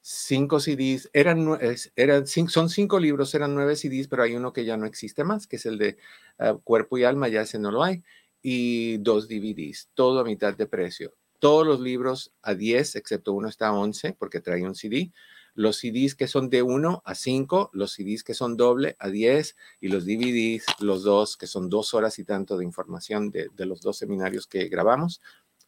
[0.00, 1.58] cinco CDs, eran,
[1.96, 5.46] eran, son cinco libros, eran nueve CDs, pero hay uno que ya no existe más,
[5.46, 5.98] que es el de
[6.38, 8.02] ah, Cuerpo y Alma, ya ese no lo hay,
[8.42, 11.14] y dos DVDs, todo a mitad de precio.
[11.38, 15.10] Todos los libros a 10, excepto uno está a 11 porque trae un CD.
[15.54, 19.56] Los CDs que son de 1 a 5, los CDs que son doble a 10
[19.80, 23.80] y los DVDs, los dos que son dos horas y tanto de información de, los
[23.80, 25.20] dos seminarios que grabamos,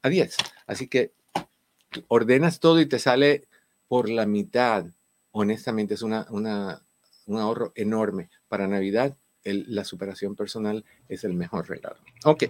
[0.02, 0.36] a 10.
[0.66, 1.12] Así que
[2.08, 3.46] ordenas todo y te sale
[3.88, 4.86] por la mitad.
[5.30, 6.82] Honestamente, es una, una,
[7.26, 8.30] un ahorro enorme.
[8.48, 11.98] Para Navidad, la superación personal es el mejor regalo.
[12.24, 12.44] Ok.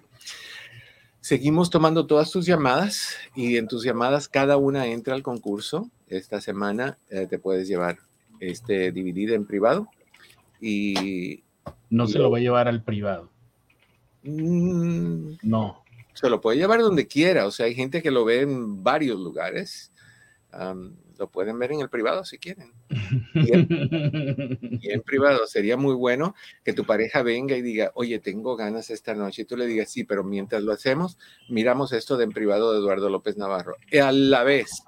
[1.23, 5.89] Seguimos tomando todas tus llamadas y en tus llamadas cada una entra al concurso.
[6.09, 7.99] Esta semana eh, te puedes llevar
[8.41, 9.87] este dividido en privado
[10.61, 11.45] y...
[11.91, 13.31] No se lo va a llevar al privado.
[14.25, 15.85] Mm, no.
[16.13, 17.47] Se lo puede llevar donde quiera.
[17.47, 19.93] O sea, hay gente que lo ve en varios lugares
[21.23, 22.73] lo pueden ver en el privado si quieren.
[24.83, 28.91] Y en, privado sería muy bueno que tu pareja venga y diga, oye, tengo ganas
[28.91, 29.43] esta noche.
[29.43, 32.81] Y tú le digas, sí, pero mientras lo hacemos, miramos esto de en privado de
[32.81, 33.77] Eduardo López Navarro.
[34.03, 34.83] A la vez.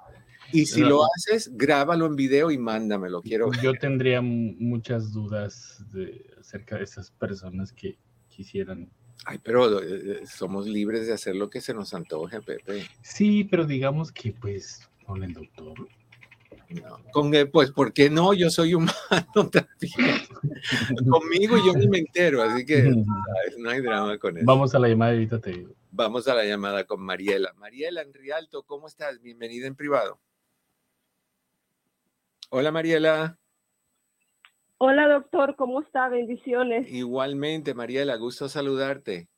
[0.51, 3.21] Y si lo haces, grábalo en video y mándamelo.
[3.21, 3.49] Quiero.
[3.63, 8.91] Yo tendría muchas dudas de, acerca de esas personas que quisieran
[9.23, 12.85] Ay, pero eh, eh, somos libres de hacer lo que se nos antoje, Pepe.
[13.01, 15.87] Sí, pero digamos que pues con el doctor
[17.11, 18.33] con, pues, ¿por qué no?
[18.33, 18.91] Yo soy humano
[19.51, 20.21] también.
[21.09, 22.83] Conmigo yo ni me entero, así que
[23.57, 24.45] no hay drama con eso.
[24.45, 25.73] Vamos a la llamada, ahorita te digo.
[25.91, 27.53] Vamos a la llamada con Mariela.
[27.53, 29.21] Mariela en Rialto, ¿cómo estás?
[29.21, 30.19] Bienvenida en privado.
[32.49, 33.37] Hola, Mariela.
[34.77, 36.09] Hola, doctor, ¿cómo está?
[36.09, 36.91] Bendiciones.
[36.91, 39.29] Igualmente, Mariela, gusto saludarte.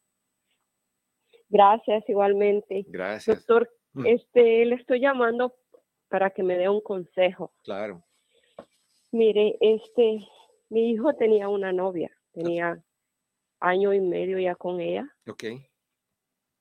[1.49, 2.85] Gracias, igualmente.
[2.87, 3.37] Gracias.
[3.37, 4.05] Doctor, mm.
[4.07, 5.55] este, le estoy llamando
[6.09, 7.53] para que me dé un consejo.
[7.63, 8.03] Claro.
[9.11, 10.27] Mire, este,
[10.69, 12.83] mi hijo tenía una novia, tenía
[13.59, 15.07] año y medio ya con ella.
[15.27, 15.43] Ok.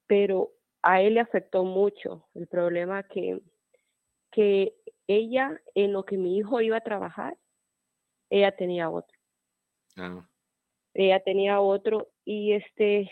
[0.06, 3.40] Pero a él le afectó mucho el problema que,
[4.30, 7.36] que ella, en lo que mi hijo iba a trabajar,
[8.30, 9.18] ella tenía otro.
[9.96, 10.28] Ah.
[10.94, 13.10] Ella tenía otro y este,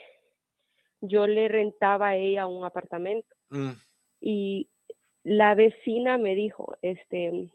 [1.00, 3.34] yo le rentaba a ella un apartamento.
[3.50, 3.72] Mm.
[4.20, 4.70] Y
[5.24, 7.50] la vecina me dijo, este,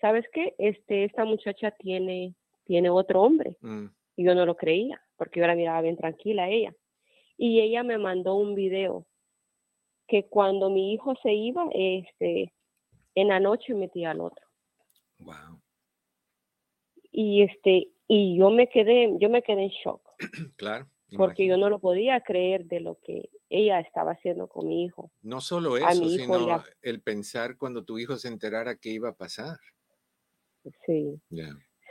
[0.00, 0.54] ¿sabes qué?
[0.58, 3.56] Este, esta muchacha tiene, tiene otro hombre.
[3.60, 3.86] Mm.
[4.16, 6.74] Y yo no lo creía, porque yo la miraba bien tranquila ella.
[7.36, 9.06] Y ella me mandó un video
[10.06, 12.52] que cuando mi hijo se iba, este,
[13.14, 14.46] en la noche metía al otro.
[15.18, 15.60] Wow.
[17.10, 20.02] Y este, y yo me quedé, yo me quedé en shock.
[20.56, 20.86] claro.
[21.16, 25.12] Porque yo no lo podía creer de lo que ella estaba haciendo con mi hijo.
[25.20, 29.58] No solo eso, sino el pensar cuando tu hijo se enterara qué iba a pasar.
[30.86, 31.20] Sí.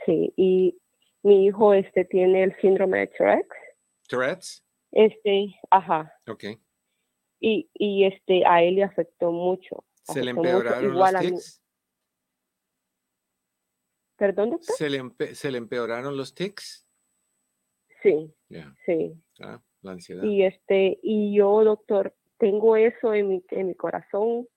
[0.04, 0.78] Sí, y
[1.22, 3.56] mi hijo este tiene el síndrome de Tourette's.
[4.08, 4.64] Tourette's?
[4.90, 6.12] Este, ajá.
[6.28, 6.44] Ok.
[7.40, 9.84] Y, y este, a él le afectó mucho.
[10.02, 11.62] ¿Se le empeoraron los tics?
[14.16, 14.76] ¿Perdón, doctor?
[14.76, 16.86] ¿Se le, ¿Se le empeoraron los tics?
[18.02, 18.34] Sí.
[18.84, 19.14] Sí.
[19.40, 20.22] Ah, la ansiedad.
[20.24, 24.48] Y este, y yo, doctor, tengo eso en mi, en mi corazón.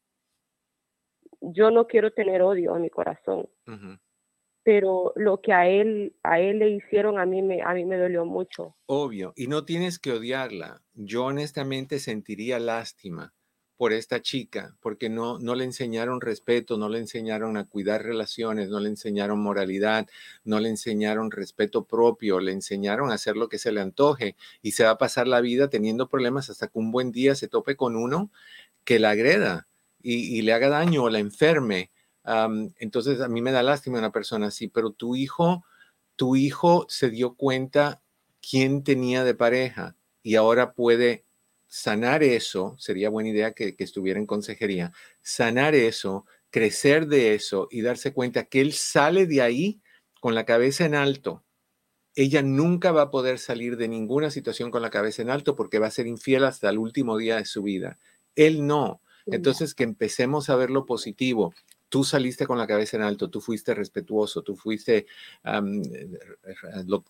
[1.41, 3.47] Yo no quiero tener odio en mi corazón.
[4.63, 7.97] Pero lo que a él, a él le hicieron, a mí me, a mí me
[7.97, 8.75] dolió mucho.
[8.87, 10.81] Obvio, y no tienes que odiarla.
[10.93, 13.35] Yo honestamente sentiría lástima
[13.77, 18.69] por esta chica, porque no, no le enseñaron respeto, no le enseñaron a cuidar relaciones,
[18.69, 20.07] no le enseñaron moralidad,
[20.45, 24.71] no le enseñaron respeto propio, le enseñaron a hacer lo que se le antoje y
[24.71, 27.75] se va a pasar la vida teniendo problemas hasta que un buen día se tope
[27.75, 28.31] con uno
[28.85, 29.67] que la agreda
[30.01, 31.91] y, le haga daño o la enferme.
[32.79, 35.65] entonces a mí me da lástima una persona así, pero tu hijo,
[36.15, 38.01] tu hijo se dio cuenta
[38.47, 41.24] quién tenía de pareja y ahora puede
[41.75, 47.81] sanar eso, sería buena idea que, estuviera en consejería, sanar eso, crecer de eso y
[47.81, 49.81] darse cuenta que él sale de ahí
[50.21, 51.43] con la cabeza en alto.
[52.15, 55.79] Ella nunca va a poder salir de ninguna situación con la cabeza en alto porque
[55.79, 57.99] va a ser infiel hasta el último día de su vida.
[58.35, 59.01] Él no.
[59.25, 61.53] Entonces, que empecemos a ver lo positivo.
[61.89, 65.07] Tú saliste con la cabeza en alto, tú fuiste respetuoso, tú fuiste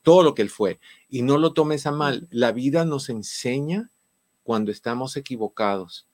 [0.02, 0.80] todo lo que él fue.
[1.08, 2.28] Y no lo tomes a mal.
[2.32, 3.92] La vida nos enseña
[4.46, 6.08] cuando estamos equivocados.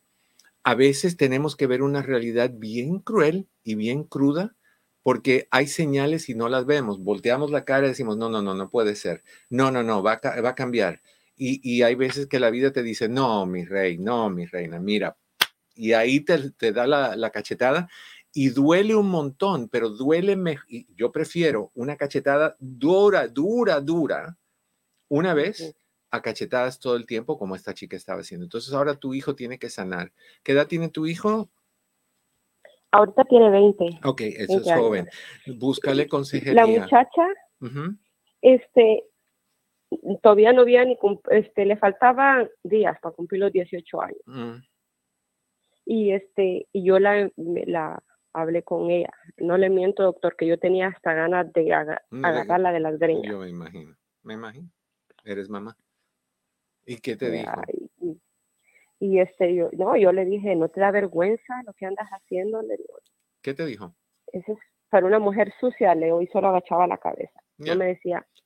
[0.63, 4.55] A veces tenemos que ver una realidad bien cruel y bien cruda
[5.03, 7.03] porque hay señales y no las vemos.
[7.03, 9.23] Volteamos la cara y decimos, no, no, no, no puede ser.
[9.49, 11.01] No, no, no, va a, cambiar.
[11.35, 15.17] Y, hay veces que la vida te dice, no, mi rey, no, mi reina, mira.
[15.75, 17.89] Y ahí te, da la, la, cachetada
[18.31, 20.37] y duele un montón, pero duele,
[20.95, 24.37] yo prefiero una cachetada dura, dura, dura,
[25.09, 25.75] una vez
[26.11, 28.45] a cachetadas todo el tiempo como esta chica estaba haciendo.
[28.45, 30.11] Entonces ahora tu hijo tiene que sanar.
[30.43, 31.49] ¿Qué edad tiene tu hijo?
[32.91, 33.99] Ahorita tiene 20.
[34.03, 35.07] Ok, eso es joven.
[35.57, 36.65] Búscale consejería.
[36.65, 37.27] La muchacha,
[38.41, 39.05] este,
[40.21, 40.97] todavía no había ni,
[41.29, 44.21] este, le faltaban días para cumplir los 18 años.
[44.25, 44.55] Mm.
[45.85, 48.03] y este y yo la, la
[48.33, 49.13] hablé con ella.
[49.37, 53.31] No le miento, doctor, que yo tenía hasta ganas de agarrarla de las greñas.
[53.31, 54.69] Yo me imagino, me imagino.
[55.23, 55.77] Eres mamá.
[56.85, 57.51] ¿Y qué te dijo?
[58.99, 62.61] Y, este, yo, no, yo le dije, ¿no te da vergüenza lo que andas haciendo?
[62.61, 62.99] Le digo,
[63.41, 63.95] ¿Qué te dijo?
[64.27, 64.59] Eso es
[64.89, 67.41] para una mujer sucia, Leo, y solo agachaba la cabeza.
[67.57, 68.41] No me decía ah,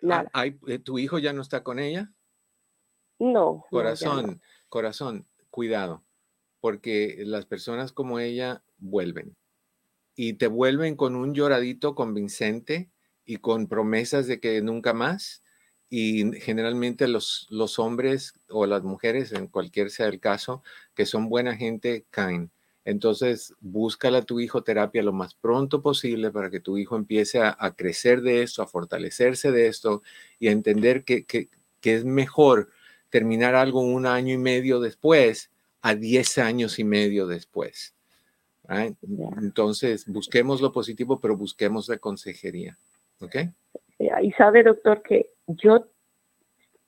[0.00, 0.30] nada.
[0.66, 2.10] Eh, ¿Tu hijo ya no está con ella?
[3.18, 3.64] No.
[3.70, 6.04] Corazón, corazón, cuidado,
[6.60, 9.36] porque las personas como ella vuelven
[10.14, 12.90] y te vuelven con un lloradito convincente
[13.24, 15.44] y con promesas de que nunca más.
[15.90, 20.62] Y generalmente los, los hombres o las mujeres, en cualquier sea el caso,
[20.94, 22.50] que son buena gente, caen.
[22.84, 27.40] Entonces, búscala a tu hijo terapia lo más pronto posible para que tu hijo empiece
[27.40, 30.02] a, crecer de esto, a fortalecerse de esto
[30.38, 31.48] y a entender que, que,
[31.80, 32.70] que es mejor
[33.10, 35.50] terminar algo un año y medio después
[35.82, 37.94] a diez años y medio después.
[39.40, 42.76] Entonces, busquemos lo positivo, pero busquemos la consejería.
[43.20, 43.36] ¿Ok?
[43.98, 45.86] Y sabe, doctor, que yo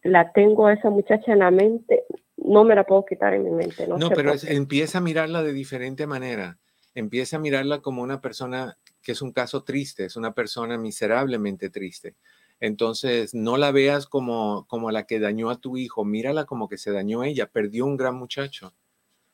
[0.03, 2.05] la tengo a esa muchacha en la mente,
[2.37, 3.87] no me la puedo quitar en mi mente.
[3.87, 6.59] No, no pero empieza a mirarla de diferente manera.
[6.95, 11.71] Empieza a mirarla como una persona que es un caso triste, es una persona miserablemente
[11.71, 12.17] triste.
[12.59, 16.77] Entonces, no la veas como, como la que dañó a tu hijo, mírala como que
[16.77, 18.75] se dañó ella, perdió un gran muchacho.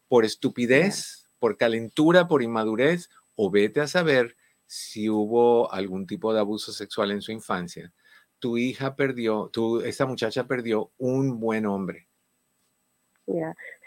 [0.09, 6.41] Por estupidez, por calentura, por inmadurez, o vete a saber si hubo algún tipo de
[6.41, 7.93] abuso sexual en su infancia.
[8.39, 12.09] Tu hija perdió, tu, esta muchacha perdió un buen hombre.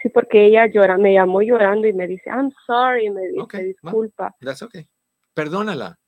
[0.02, 4.34] Sí, porque ella llora, me llamó llorando y me dice, I'm sorry, me dice, disculpa.
[4.40, 4.86] that's okay.
[5.34, 5.98] Perdónala.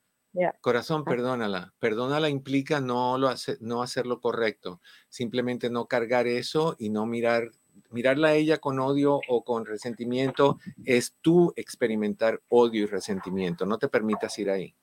[0.60, 1.74] Corazón, perdónala.
[1.78, 4.80] Perdónala implica no, lo hace, no hacer lo correcto.
[5.08, 7.50] Simplemente no cargar eso y no mirar,
[7.90, 13.66] mirarla a ella con odio o con resentimiento es tú experimentar odio y resentimiento.
[13.66, 14.74] No te permitas ir ahí.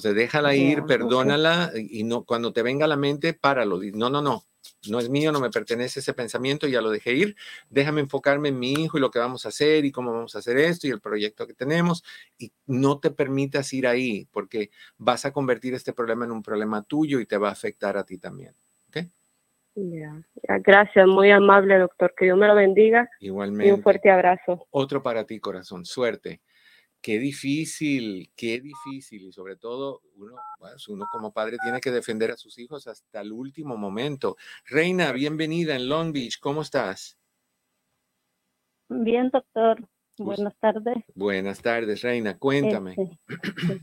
[0.00, 3.78] O sea, déjala ir, perdónala y no, cuando te venga a la mente, páralo.
[3.92, 4.46] No, no, no
[4.88, 7.36] no es mío, no me pertenece ese pensamiento, ya lo dejé ir,
[7.68, 10.38] déjame enfocarme en mi hijo y lo que vamos a hacer y cómo vamos a
[10.38, 12.02] hacer esto y el proyecto que tenemos
[12.38, 16.82] y no te permitas ir ahí porque vas a convertir este problema en un problema
[16.82, 18.54] tuyo y te va a afectar a ti también.
[18.88, 19.04] ¿Ok?
[20.64, 23.06] Gracias, muy amable doctor, que Dios me lo bendiga.
[23.20, 23.68] Igualmente.
[23.68, 24.66] Y un fuerte abrazo.
[24.70, 26.40] Otro para ti, corazón, suerte
[27.00, 29.22] qué difícil, qué difícil.
[29.26, 33.20] Y sobre todo, uno, pues, uno como padre tiene que defender a sus hijos hasta
[33.20, 34.36] el último momento.
[34.66, 36.38] Reina, bienvenida en Long Beach.
[36.40, 37.18] ¿Cómo estás?
[38.88, 39.88] Bien, doctor.
[40.18, 40.96] Buenas tardes.
[41.14, 42.36] Buenas tardes, Reina.
[42.38, 42.92] Cuéntame.
[42.92, 43.80] Este,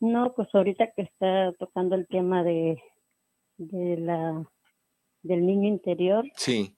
[0.00, 2.82] no, pues ahorita que está tocando el tema de,
[3.56, 4.44] de la
[5.22, 6.24] del niño interior.
[6.36, 6.76] Sí.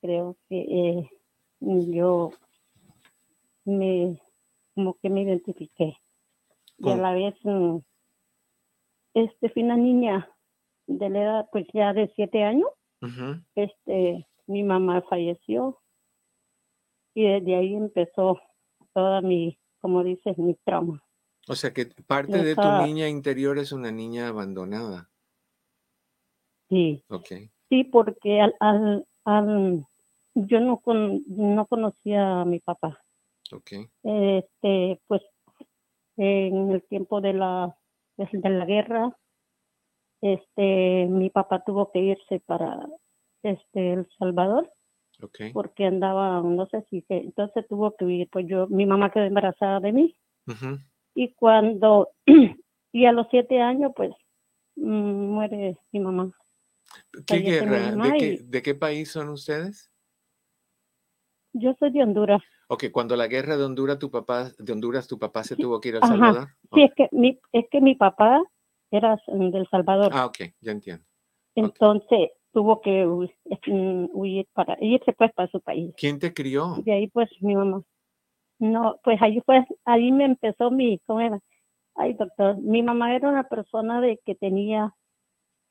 [0.00, 1.10] Creo que eh,
[1.60, 2.32] yo
[3.64, 4.20] me
[4.76, 5.96] como que me identifiqué.
[6.78, 7.78] Y a la vez, mm,
[9.14, 10.30] este, fui una niña
[10.86, 12.68] de la edad, pues ya de siete años.
[13.54, 15.78] Este, mi mamá falleció
[17.14, 18.40] y desde ahí empezó
[18.92, 21.02] toda mi, como dices, mi trauma.
[21.48, 25.08] O sea que parte de tu niña interior es una niña abandonada.
[26.68, 27.04] Sí.
[27.08, 27.50] Okay.
[27.68, 29.86] Sí, porque al, al, al
[30.34, 33.05] yo no, con, no conocía a mi papá.
[33.52, 33.88] Okay.
[34.02, 35.22] Este, pues
[36.16, 37.76] en el tiempo de la,
[38.16, 39.16] de la guerra,
[40.20, 42.86] este, mi papá tuvo que irse para
[43.42, 44.72] este, El Salvador.
[45.22, 45.52] Okay.
[45.52, 49.24] Porque andaba, no sé si, que, entonces tuvo que ir, pues yo, mi mamá quedó
[49.24, 50.16] embarazada de mí.
[51.14, 52.10] Y cuando,
[52.92, 54.10] y a los siete años, pues,
[54.76, 56.30] mm, muere mi mamá.
[57.26, 57.92] ¿Qué guerra?
[57.92, 59.90] ¿De, qué, ¿De qué país son ustedes?
[61.54, 62.42] Yo soy de Honduras.
[62.68, 65.90] Ok, cuando la guerra de Honduras, tu papá, de Honduras, tu papá se tuvo que
[65.90, 66.48] ir a El Salvador.
[66.74, 68.42] Sí, es que mi, es que mi papá
[68.90, 70.10] era del Salvador.
[70.12, 71.04] Ah, ok, ya entiendo.
[71.54, 75.94] Entonces tuvo que mm, huir para irse pues para su país.
[75.96, 76.74] ¿Quién te crió?
[76.84, 77.82] De ahí pues mi mamá.
[78.58, 81.38] No, pues ahí pues ahí me empezó mi, ¿cómo era?
[81.94, 84.94] Ay, doctor, mi mamá era una persona de que tenía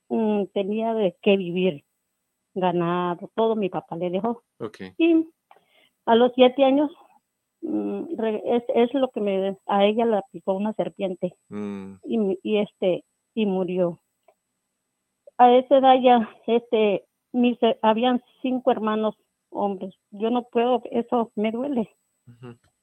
[0.10, 1.84] mm, tenía de qué vivir,
[2.54, 4.44] ganado, todo mi papá le dejó.
[4.60, 4.94] Okay.
[4.98, 5.28] Y
[6.06, 6.92] a los siete años
[7.62, 11.36] mm, es, es, lo que me a ella la picó una serpiente.
[11.50, 11.96] Mm.
[12.04, 13.04] y, y, este
[13.34, 14.00] y murió.
[15.38, 19.16] A esa edad ya este mis habían cinco hermanos
[19.50, 19.94] hombres.
[20.12, 21.90] Yo no puedo eso me duele.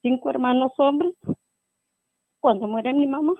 [0.02, 1.14] Cinco hermanos hombres
[2.42, 3.34] cuando muere mi mamá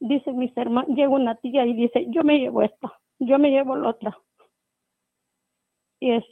[0.00, 3.76] dice mis hermanos llega una tía y dice yo me llevo esta yo me llevo
[3.76, 4.18] la otra
[6.00, 6.24] y es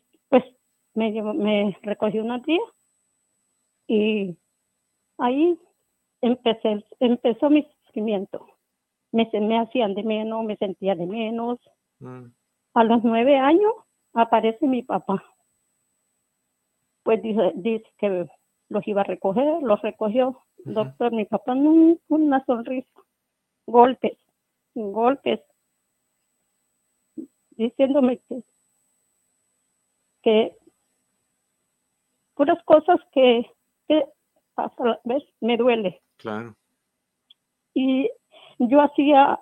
[0.97, 2.61] me, me recogió una tía
[3.87, 4.37] Y
[5.19, 5.59] ahí
[6.21, 8.47] empecé, empezó mi sufrimiento.
[9.13, 11.59] Me, me hacían de menos, me sentía de menos.
[12.01, 12.27] Mm.
[12.75, 13.73] A los nueve años
[14.13, 15.23] aparece mi papá.
[17.03, 18.27] Pues dice, dice que
[18.69, 20.43] los iba a recoger, los recogió.
[20.65, 22.89] Doctor, mi papá no, una sonrisa,
[23.67, 24.19] golpes,
[24.75, 25.41] golpes,
[27.51, 28.43] diciéndome que,
[30.23, 30.57] que
[32.37, 33.45] puras cosas que,
[34.57, 35.01] hasta
[35.41, 36.01] me duele.
[36.19, 36.55] Claro.
[37.75, 38.09] Y
[38.59, 39.41] yo hacía,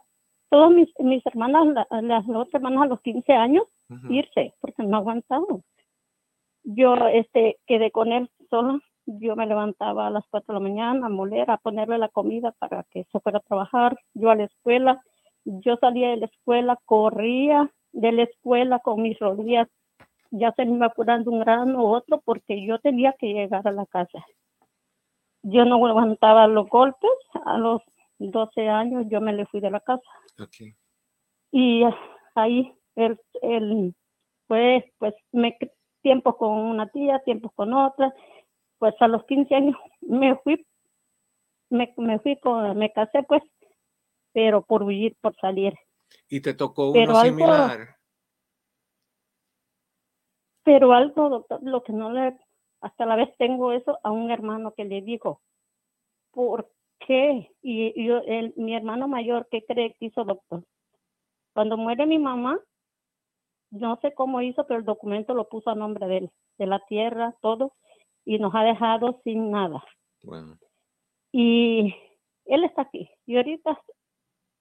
[0.48, 3.64] todas mis, mis hermanas, las, otras hermanas a los 15 años,
[4.08, 5.46] irse, porque no aguantaba.
[6.64, 11.06] Yo este, quedé con él sola yo me levantaba a las 4 de la mañana
[11.06, 13.98] a moler, a ponerle la comida para que se fuera a trabajar.
[14.14, 15.02] Yo a la escuela,
[15.44, 19.68] yo salía de la escuela, corría de la escuela con mis rodillas,
[20.36, 23.72] ya se me iba curando un grano u otro porque yo tenía que llegar a
[23.72, 24.24] la casa.
[25.42, 27.10] Yo no levantaba los golpes,
[27.44, 27.82] a los
[28.18, 30.02] 12 años yo me le fui de la casa.
[31.52, 31.82] Y
[32.34, 33.94] ahí él, él
[34.46, 35.56] pues, pues me
[36.02, 38.12] tiempo con una tía, tiempo con otra,
[38.78, 40.66] pues a los 15 años me fui,
[41.70, 43.42] me, me fui con, me casé pues,
[44.32, 45.74] pero por huir, por salir.
[46.28, 47.93] ¿Y te tocó uno similar?
[50.64, 52.36] Pero algo, doctor, lo que no le,
[52.80, 55.40] hasta la vez tengo eso a un hermano que le digo,
[56.32, 57.50] ¿por qué?
[57.62, 60.64] Y yo, el, mi hermano mayor, ¿qué cree que hizo, doctor?
[61.52, 62.58] Cuando muere mi mamá,
[63.70, 66.80] no sé cómo hizo, pero el documento lo puso a nombre de él, de la
[66.80, 67.74] tierra, todo,
[68.24, 69.84] y nos ha dejado sin nada.
[71.32, 71.94] Y
[72.46, 73.10] él está aquí.
[73.26, 73.80] Y ahorita,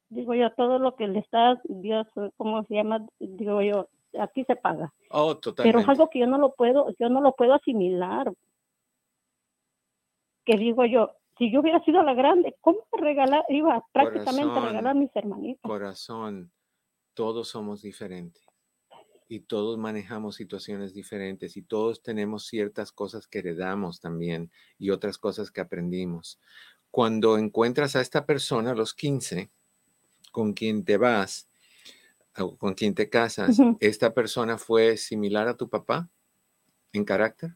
[0.10, 3.06] digo yo, todo lo que le está, Dios, ¿cómo se llama?
[3.20, 3.88] Digo yo,
[4.20, 4.94] aquí se paga.
[5.10, 8.32] Oh, Pero es algo que yo no lo puedo, yo no lo puedo asimilar.
[10.46, 13.44] Que digo yo, si yo hubiera sido la grande, ¿cómo regalar?
[13.50, 15.62] Iba prácticamente a regalar a mis hermanitos.
[15.62, 16.52] Corazón,
[17.14, 18.46] todos somos diferentes
[19.28, 25.18] y todos manejamos situaciones diferentes y todos tenemos ciertas cosas que heredamos también y otras
[25.18, 26.40] cosas que aprendimos.
[26.92, 29.50] Cuando encuentras a esta persona los 15
[30.32, 31.50] con quien te vas
[32.34, 36.10] con quien te casas, ¿esta persona fue similar a tu papá
[36.92, 37.52] en carácter?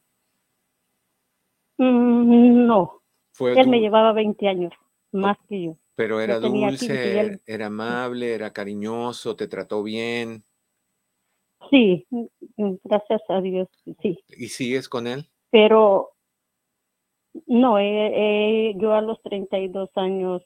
[1.77, 3.01] Mm, no.
[3.39, 4.73] él me llevaba 20 años
[5.11, 5.77] más que yo.
[5.95, 10.43] Pero era dulce, era amable, era cariñoso, te trató bien.
[11.71, 13.67] Sí, mm, gracias a Dios,
[14.01, 14.19] sí.
[14.27, 15.27] ¿Y sigues con él?
[15.49, 16.13] Pero
[17.45, 20.43] no, eh, eh, yo a los 32 años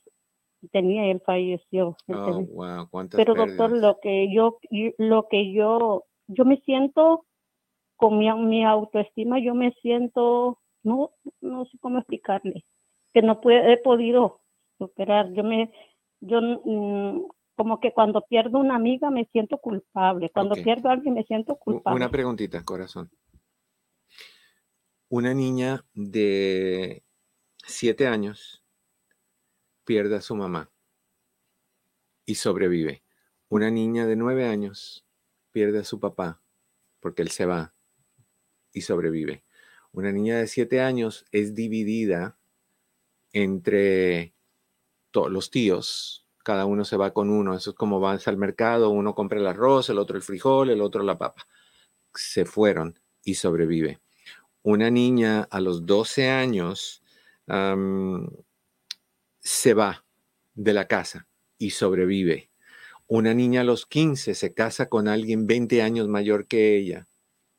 [0.69, 1.97] tenía, él falleció.
[2.07, 4.59] Oh, wow, ¿cuántas Pero doctor, lo que yo,
[4.97, 7.25] lo que yo, yo me siento
[7.95, 12.65] con mi, mi autoestima, yo me siento, no, no sé cómo explicarle,
[13.13, 14.41] que no puede, he podido
[14.77, 15.31] superar.
[15.33, 15.71] Yo me,
[16.19, 21.13] yo mm, como que cuando pierdo una amiga me siento culpable, cuando pierdo a alguien
[21.13, 21.97] me siento culpable.
[21.97, 23.11] Una preguntita, corazón.
[25.09, 27.03] Una niña de
[27.63, 28.60] siete años
[29.85, 30.71] pierde a su mamá
[32.25, 33.03] y sobrevive.
[33.49, 35.05] Una niña de nueve años
[35.51, 36.41] pierde a su papá
[36.99, 37.73] porque él se va
[38.71, 39.43] y sobrevive.
[39.91, 42.37] Una niña de siete años es dividida
[43.33, 44.33] entre
[45.13, 47.55] los tíos, cada uno se va con uno.
[47.55, 50.81] Eso es como vas al mercado, uno compra el arroz, el otro el frijol, el
[50.81, 51.45] otro la papa.
[52.13, 53.99] Se fueron y sobrevive.
[54.63, 57.03] Una niña a los 12 años
[59.41, 60.05] se va
[60.53, 61.27] de la casa
[61.57, 62.49] y sobrevive.
[63.07, 67.07] Una niña a los 15 se casa con alguien 20 años mayor que ella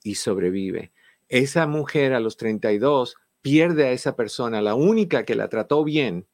[0.03, 0.93] y sobrevive.
[1.29, 6.27] Esa mujer a los 32 pierde a esa persona, la única que la trató bien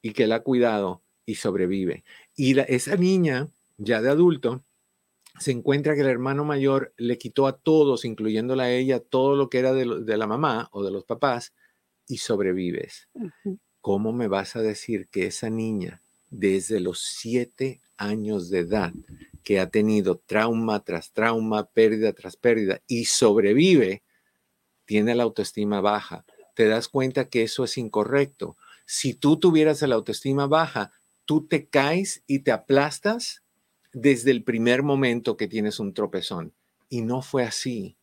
[0.00, 2.04] y que la ha cuidado, y sobrevive.
[2.36, 4.64] Y esa niña, ya de adulto,
[5.38, 9.48] se encuentra que el hermano mayor le quitó a todos, incluyéndola a ella, todo lo
[9.48, 11.54] que era de, la mamá o de los papás,
[12.06, 13.08] y sobrevives.
[13.84, 18.94] ¿Cómo me vas a decir que esa niña, desde los siete años de edad,
[19.42, 24.02] que ha tenido trauma tras trauma, pérdida tras pérdida, y sobrevive,
[24.86, 26.24] tiene la autoestima baja?
[26.54, 28.56] Te das cuenta que eso es incorrecto.
[28.86, 30.90] Si tú tuvieras la autoestima baja,
[31.26, 33.42] tú te caes y te aplastas
[33.92, 36.54] desde el primer momento que tienes un tropezón.
[36.88, 37.98] Y no fue así.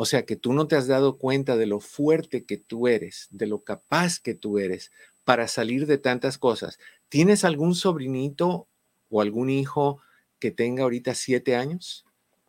[0.00, 3.26] O sea que tú no te has dado cuenta de lo fuerte que tú eres,
[3.30, 4.92] de lo capaz que tú eres
[5.28, 6.78] para salir de tantas cosas.
[7.10, 8.66] ¿Tienes algún sobrinito
[9.10, 10.00] o algún hijo
[10.38, 12.06] que tenga ahorita siete años,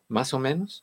[0.08, 0.82] más o menos?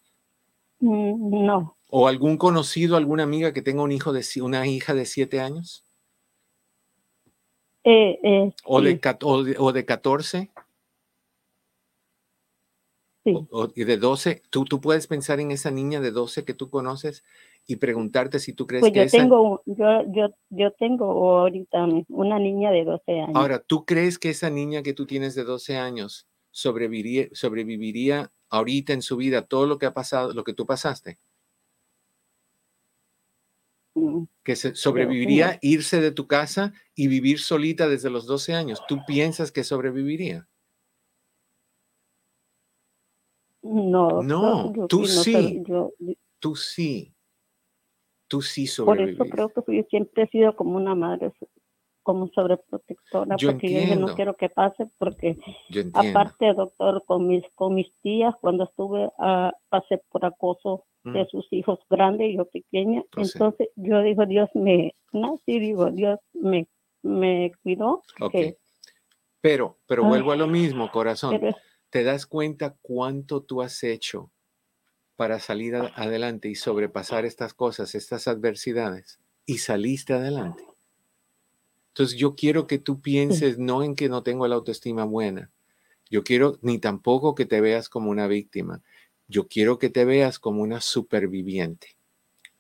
[0.80, 1.76] Mm, no.
[1.90, 5.88] ¿O algún conocido, alguna amiga que tenga un hijo de una hija de siete años?
[7.84, 10.52] Eh, eh, ¿O, de, o, de, 14?
[13.24, 13.48] Sí.
[13.50, 16.70] O, y de 12, ¿tú, tú puedes pensar en esa niña de 12 que tú
[16.70, 17.24] conoces
[17.68, 19.18] y preguntarte si tú crees pues que yo esa...
[19.18, 21.06] tengo yo yo yo tengo
[21.42, 23.36] ahorita una niña de 12 años.
[23.36, 28.94] Ahora, ¿tú crees que esa niña que tú tienes de 12 años sobreviviría sobreviviría ahorita
[28.94, 31.20] en su vida todo lo que ha pasado, lo que tú pasaste?
[34.44, 38.82] que se sobreviviría irse de tu casa y vivir solita desde los 12 años.
[38.88, 40.48] ¿Tú piensas que sobreviviría?
[43.64, 45.64] No, no, tú sí.
[46.40, 47.17] tú sí.
[48.28, 49.18] Tú sí sobrevivirías.
[49.18, 51.32] Por eso creo que yo siempre he sido como una madre
[52.08, 55.38] como sobreprotectora porque yo no quiero que pase porque
[55.94, 61.28] aparte doctor con mis con mis tías cuando estuve uh, pasé por acoso de mm.
[61.28, 66.18] sus hijos grandes y yo pequeña pues entonces yo digo Dios me nací digo Dios
[66.32, 66.70] me
[67.04, 68.02] me cuidó
[69.42, 71.40] pero pero vuelvo a lo mismo corazón.
[71.90, 74.32] Te das cuenta cuánto tú has hecho
[75.18, 80.64] para salir adelante y sobrepasar estas cosas estas adversidades y saliste adelante
[81.98, 85.50] entonces yo quiero que tú pienses no en que no tengo la autoestima buena.
[86.12, 88.84] Yo quiero ni tampoco que te veas como una víctima.
[89.28, 91.98] Yo quiero que te veas como una superviviente,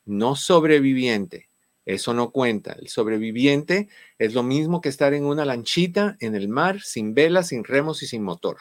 [0.05, 1.49] no sobreviviente.
[1.85, 2.73] Eso no cuenta.
[2.81, 7.49] El sobreviviente es lo mismo que estar en una lanchita en el mar, sin velas,
[7.49, 8.57] sin remos y sin motor.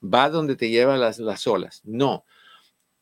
[0.00, 1.80] Va donde te lleva las, las olas.
[1.82, 2.24] No,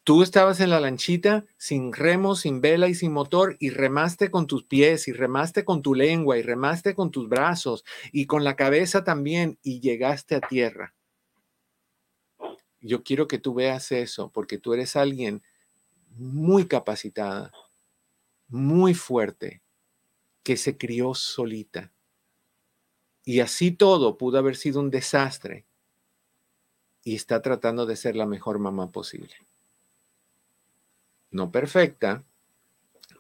[0.09, 4.47] Tú estabas en la lanchita sin remos, sin vela y sin motor y remaste con
[4.47, 8.57] tus pies y remaste con tu lengua y remaste con tus brazos y con la
[8.57, 10.95] cabeza también y llegaste a tierra.
[12.81, 15.43] Yo quiero que tú veas eso porque tú eres alguien
[16.17, 17.53] muy capacitada,
[18.47, 19.61] muy fuerte,
[20.43, 21.93] que se crió solita.
[23.27, 25.67] Y así todo pudo haber sido un desastre
[27.05, 29.48] y está tratando de ser la mejor mamá posible
[31.31, 32.25] no perfecta,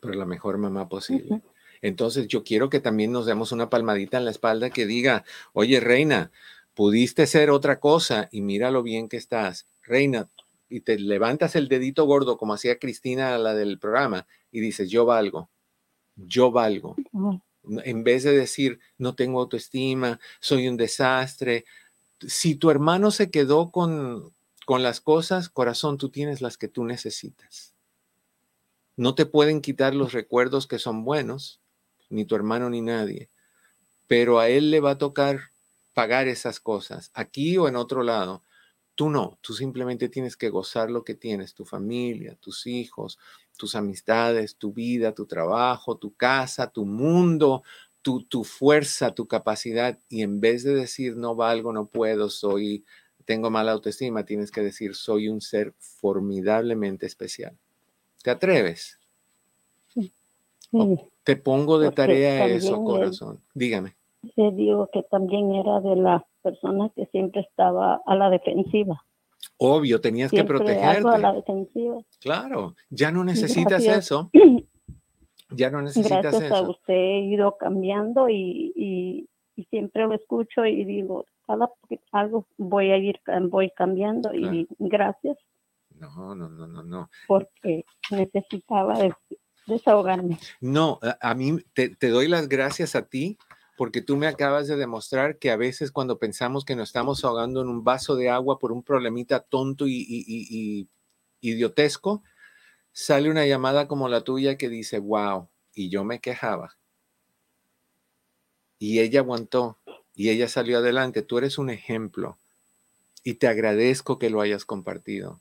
[0.00, 1.42] pero la mejor mamá posible.
[1.82, 5.80] Entonces yo quiero que también nos demos una palmadita en la espalda que diga, oye,
[5.80, 6.30] reina,
[6.74, 9.66] pudiste ser otra cosa y mira lo bien que estás.
[9.82, 10.28] Reina,
[10.68, 15.04] y te levantas el dedito gordo como hacía Cristina, la del programa, y dices, yo
[15.04, 15.48] valgo,
[16.16, 16.96] yo valgo.
[17.84, 21.64] En vez de decir, no tengo autoestima, soy un desastre.
[22.20, 24.32] Si tu hermano se quedó con,
[24.64, 27.74] con las cosas, corazón, tú tienes las que tú necesitas.
[28.99, 31.61] No te pueden quitar los recuerdos que son buenos,
[32.11, 33.30] ni tu hermano ni nadie,
[34.09, 35.53] pero a él le va a tocar
[35.94, 38.42] pagar esas cosas, aquí o en otro lado.
[38.96, 43.20] Tú no, tú simplemente tienes que gozar lo que tienes, tu familia, tus hijos,
[43.57, 47.62] tus amistades, tu vida, tu trabajo, tu casa, tu mundo,
[48.03, 49.96] tu, tu fuerza, tu capacidad.
[50.09, 52.84] Y en vez de decir no valgo, no puedo, soy,
[53.24, 57.57] tengo mala autoestima, tienes que decir soy un ser formidablemente especial.
[58.22, 58.98] ¿Te atreves?
[61.24, 63.40] Te pongo de tarea eso, corazón.
[63.54, 63.94] Dígame.
[64.34, 69.02] Te digo que también era de las personas que siempre estaba a la defensiva.
[69.56, 71.08] Obvio, tenías que protegerte.
[71.08, 72.02] A la defensiva.
[72.20, 74.30] Claro, ya no necesitas eso.
[75.50, 76.56] Ya no necesitas Gracias eso.
[76.56, 81.70] a usted he ido cambiando y, y, siempre lo escucho y digo, cada
[82.12, 85.38] algo voy a ir voy cambiando y gracias.
[85.99, 87.11] No, no, no, no, no.
[87.26, 88.99] Porque necesitaba
[89.66, 90.38] desahogarme.
[90.61, 93.38] No, a, mí te, doy las gracias a ti
[93.76, 97.61] porque tú me acabas de demostrar que a veces cuando pensamos que nos estamos ahogando
[97.61, 100.88] en un vaso de agua por un problemita tonto y, y
[101.40, 102.22] idiotesco,
[102.92, 106.76] sale una llamada como la tuya que dice, wow, y yo me quejaba.
[108.78, 109.78] Y ella aguantó
[110.14, 111.22] y ella salió adelante.
[111.22, 112.38] Tú eres un ejemplo
[113.22, 115.40] y te agradezco que lo hayas compartido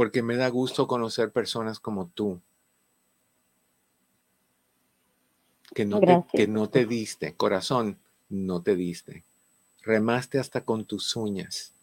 [0.00, 2.40] porque me da gusto conocer personas como tú.
[5.74, 7.98] Que no, te, que no te diste, corazón,
[8.30, 9.24] no te diste.
[9.82, 11.74] Remaste hasta con tus uñas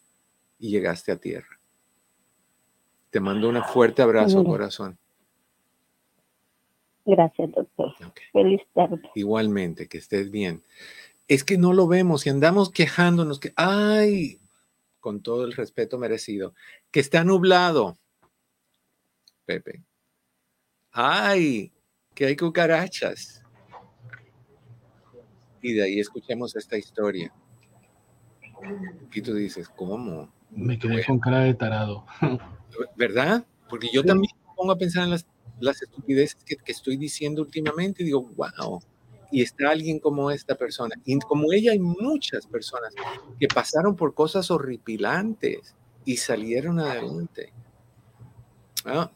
[0.58, 1.60] y llegaste a tierra.
[3.10, 4.98] Te mando un fuerte abrazo, corazón.
[7.04, 7.94] Gracias, doctor.
[8.32, 9.00] Feliz tarde.
[9.14, 10.64] Igualmente, que estés bien.
[11.28, 14.40] Es que no lo vemos y andamos quejándonos que, ay,
[14.98, 16.52] con todo el respeto merecido,
[16.90, 17.96] que está nublado,
[19.48, 19.82] Pepe.
[20.92, 21.72] ¡Ay!
[22.14, 23.42] Que hay cucarachas.
[25.62, 27.32] Y de ahí escuchemos esta historia.
[29.10, 30.30] Y tú dices, ¿cómo?
[30.50, 32.04] Me quedé con cara de tarado.
[32.96, 33.46] ¿Verdad?
[33.70, 35.26] Porque yo también me pongo a pensar en las
[35.60, 38.80] las estupideces que, que estoy diciendo últimamente y digo, wow,
[39.30, 40.94] y está alguien como esta persona.
[41.04, 42.94] Y como ella hay muchas personas
[43.40, 45.74] que pasaron por cosas horripilantes
[46.04, 47.52] y salieron adelante.
[48.84, 49.10] ¿Ah?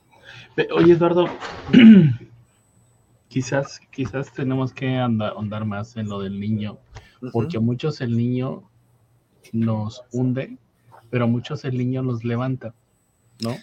[0.75, 1.27] Oye, Eduardo,
[3.29, 6.79] quizás, quizás tenemos que andar, más en lo del niño,
[7.33, 8.63] porque a muchos el niño
[9.53, 10.59] nos hunde,
[11.11, 12.75] pero a muchos el niño nos levanta,
[13.41, 13.57] ¿no?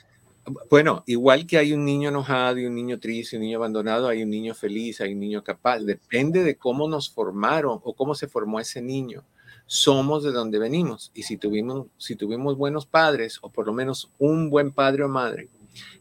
[0.70, 4.24] Bueno, igual que hay un niño enojado y un niño triste, un niño abandonado, hay
[4.24, 5.80] un niño feliz, hay un niño capaz.
[5.80, 9.24] Depende de cómo nos formaron o cómo se formó ese niño.
[9.68, 11.12] Somos de donde venimos.
[11.14, 15.10] Y si tuvimos, si tuvimos buenos padres, o por lo menos un buen padre o
[15.10, 15.50] madre,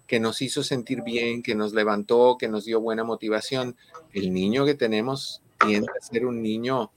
[0.07, 3.77] que nos hizo sentir bien, que nos levantó, que nos dio buena motivación,
[4.13, 6.93] el niño que tenemos tiende a ser un niño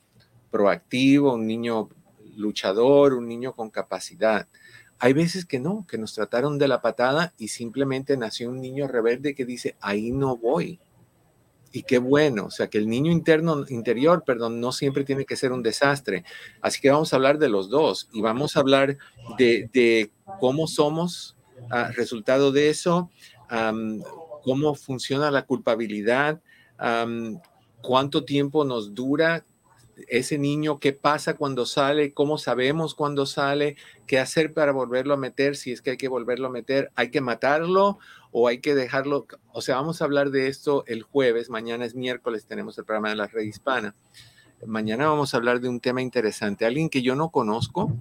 [0.49, 1.89] proactivo, un niño
[2.35, 4.47] luchador, un niño con capacidad.
[4.99, 8.87] Hay veces que no, que nos trataron de la patada y simplemente nació un niño
[8.87, 10.79] rebelde que dice, ahí no voy.
[11.73, 15.37] Y qué bueno, o sea, que el niño interno, interior, perdón, no siempre tiene que
[15.37, 16.25] ser un desastre.
[16.61, 18.97] Así que vamos a hablar de los dos y vamos a hablar
[19.37, 21.37] de, cómo somos,
[21.69, 23.09] ah, resultado de eso,
[24.43, 26.41] cómo funciona la culpabilidad,
[27.81, 29.45] cuánto tiempo nos dura
[30.07, 33.75] ese niño, qué pasa cuando sale, cómo sabemos cuando sale,
[34.07, 37.11] qué hacer para volverlo a meter, si es que hay que volverlo a meter, hay
[37.11, 37.99] que matarlo
[38.31, 39.27] o hay que dejarlo.
[39.51, 43.09] O sea, vamos a hablar de esto el jueves, mañana es miércoles, tenemos el programa
[43.09, 43.95] de la red hispana.
[44.65, 47.95] Mañana vamos a hablar de un tema interesante, alguien que yo no conozco,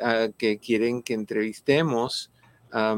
[0.00, 2.31] ah, que quieren que entrevistemos.
[2.72, 2.94] A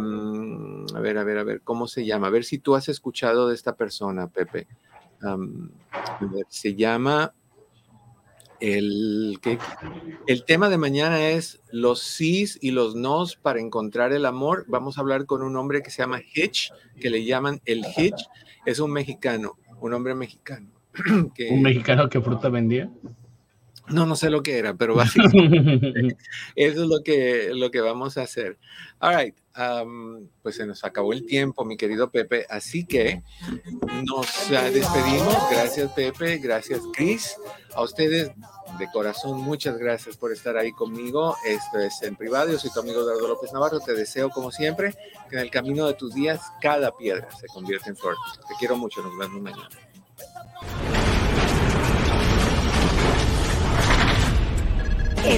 [1.00, 2.28] ver, a ver, a ver, ¿cómo se llama?
[2.28, 4.66] A ver si tú has escuchado de esta persona, Pepe.
[6.48, 7.34] se llama
[8.60, 9.38] el,
[10.26, 14.64] el tema de mañana es los sís y los nos para encontrar el amor.
[14.68, 18.28] Vamos a hablar con un hombre que se llama Hitch, que le llaman el Hitch.
[18.64, 20.70] Es un mexicano, un hombre mexicano.
[21.50, 22.90] ¿Un mexicano que fruta vendía?
[23.88, 26.16] No, no sé lo que era, pero básicamente
[26.56, 28.58] eso es lo que, lo que vamos a hacer.
[29.00, 29.36] All right,
[30.42, 33.22] pues se nos acabó el tiempo, mi querido Pepe, así que
[34.04, 35.36] nos despedimos.
[35.50, 37.36] Gracias, Pepe, gracias, Chris.
[37.74, 38.30] A ustedes
[38.78, 41.36] de corazón, muchas gracias por estar ahí conmigo.
[41.44, 42.50] Esto es en privado.
[42.50, 43.80] Yo soy tu amigo Eduardo López Navarro.
[43.80, 44.94] Te deseo, como siempre,
[45.28, 48.16] que en el camino de tus días cada piedra se convierta en flor.
[48.48, 49.02] Te quiero mucho.
[49.02, 49.68] Nos vemos mañana.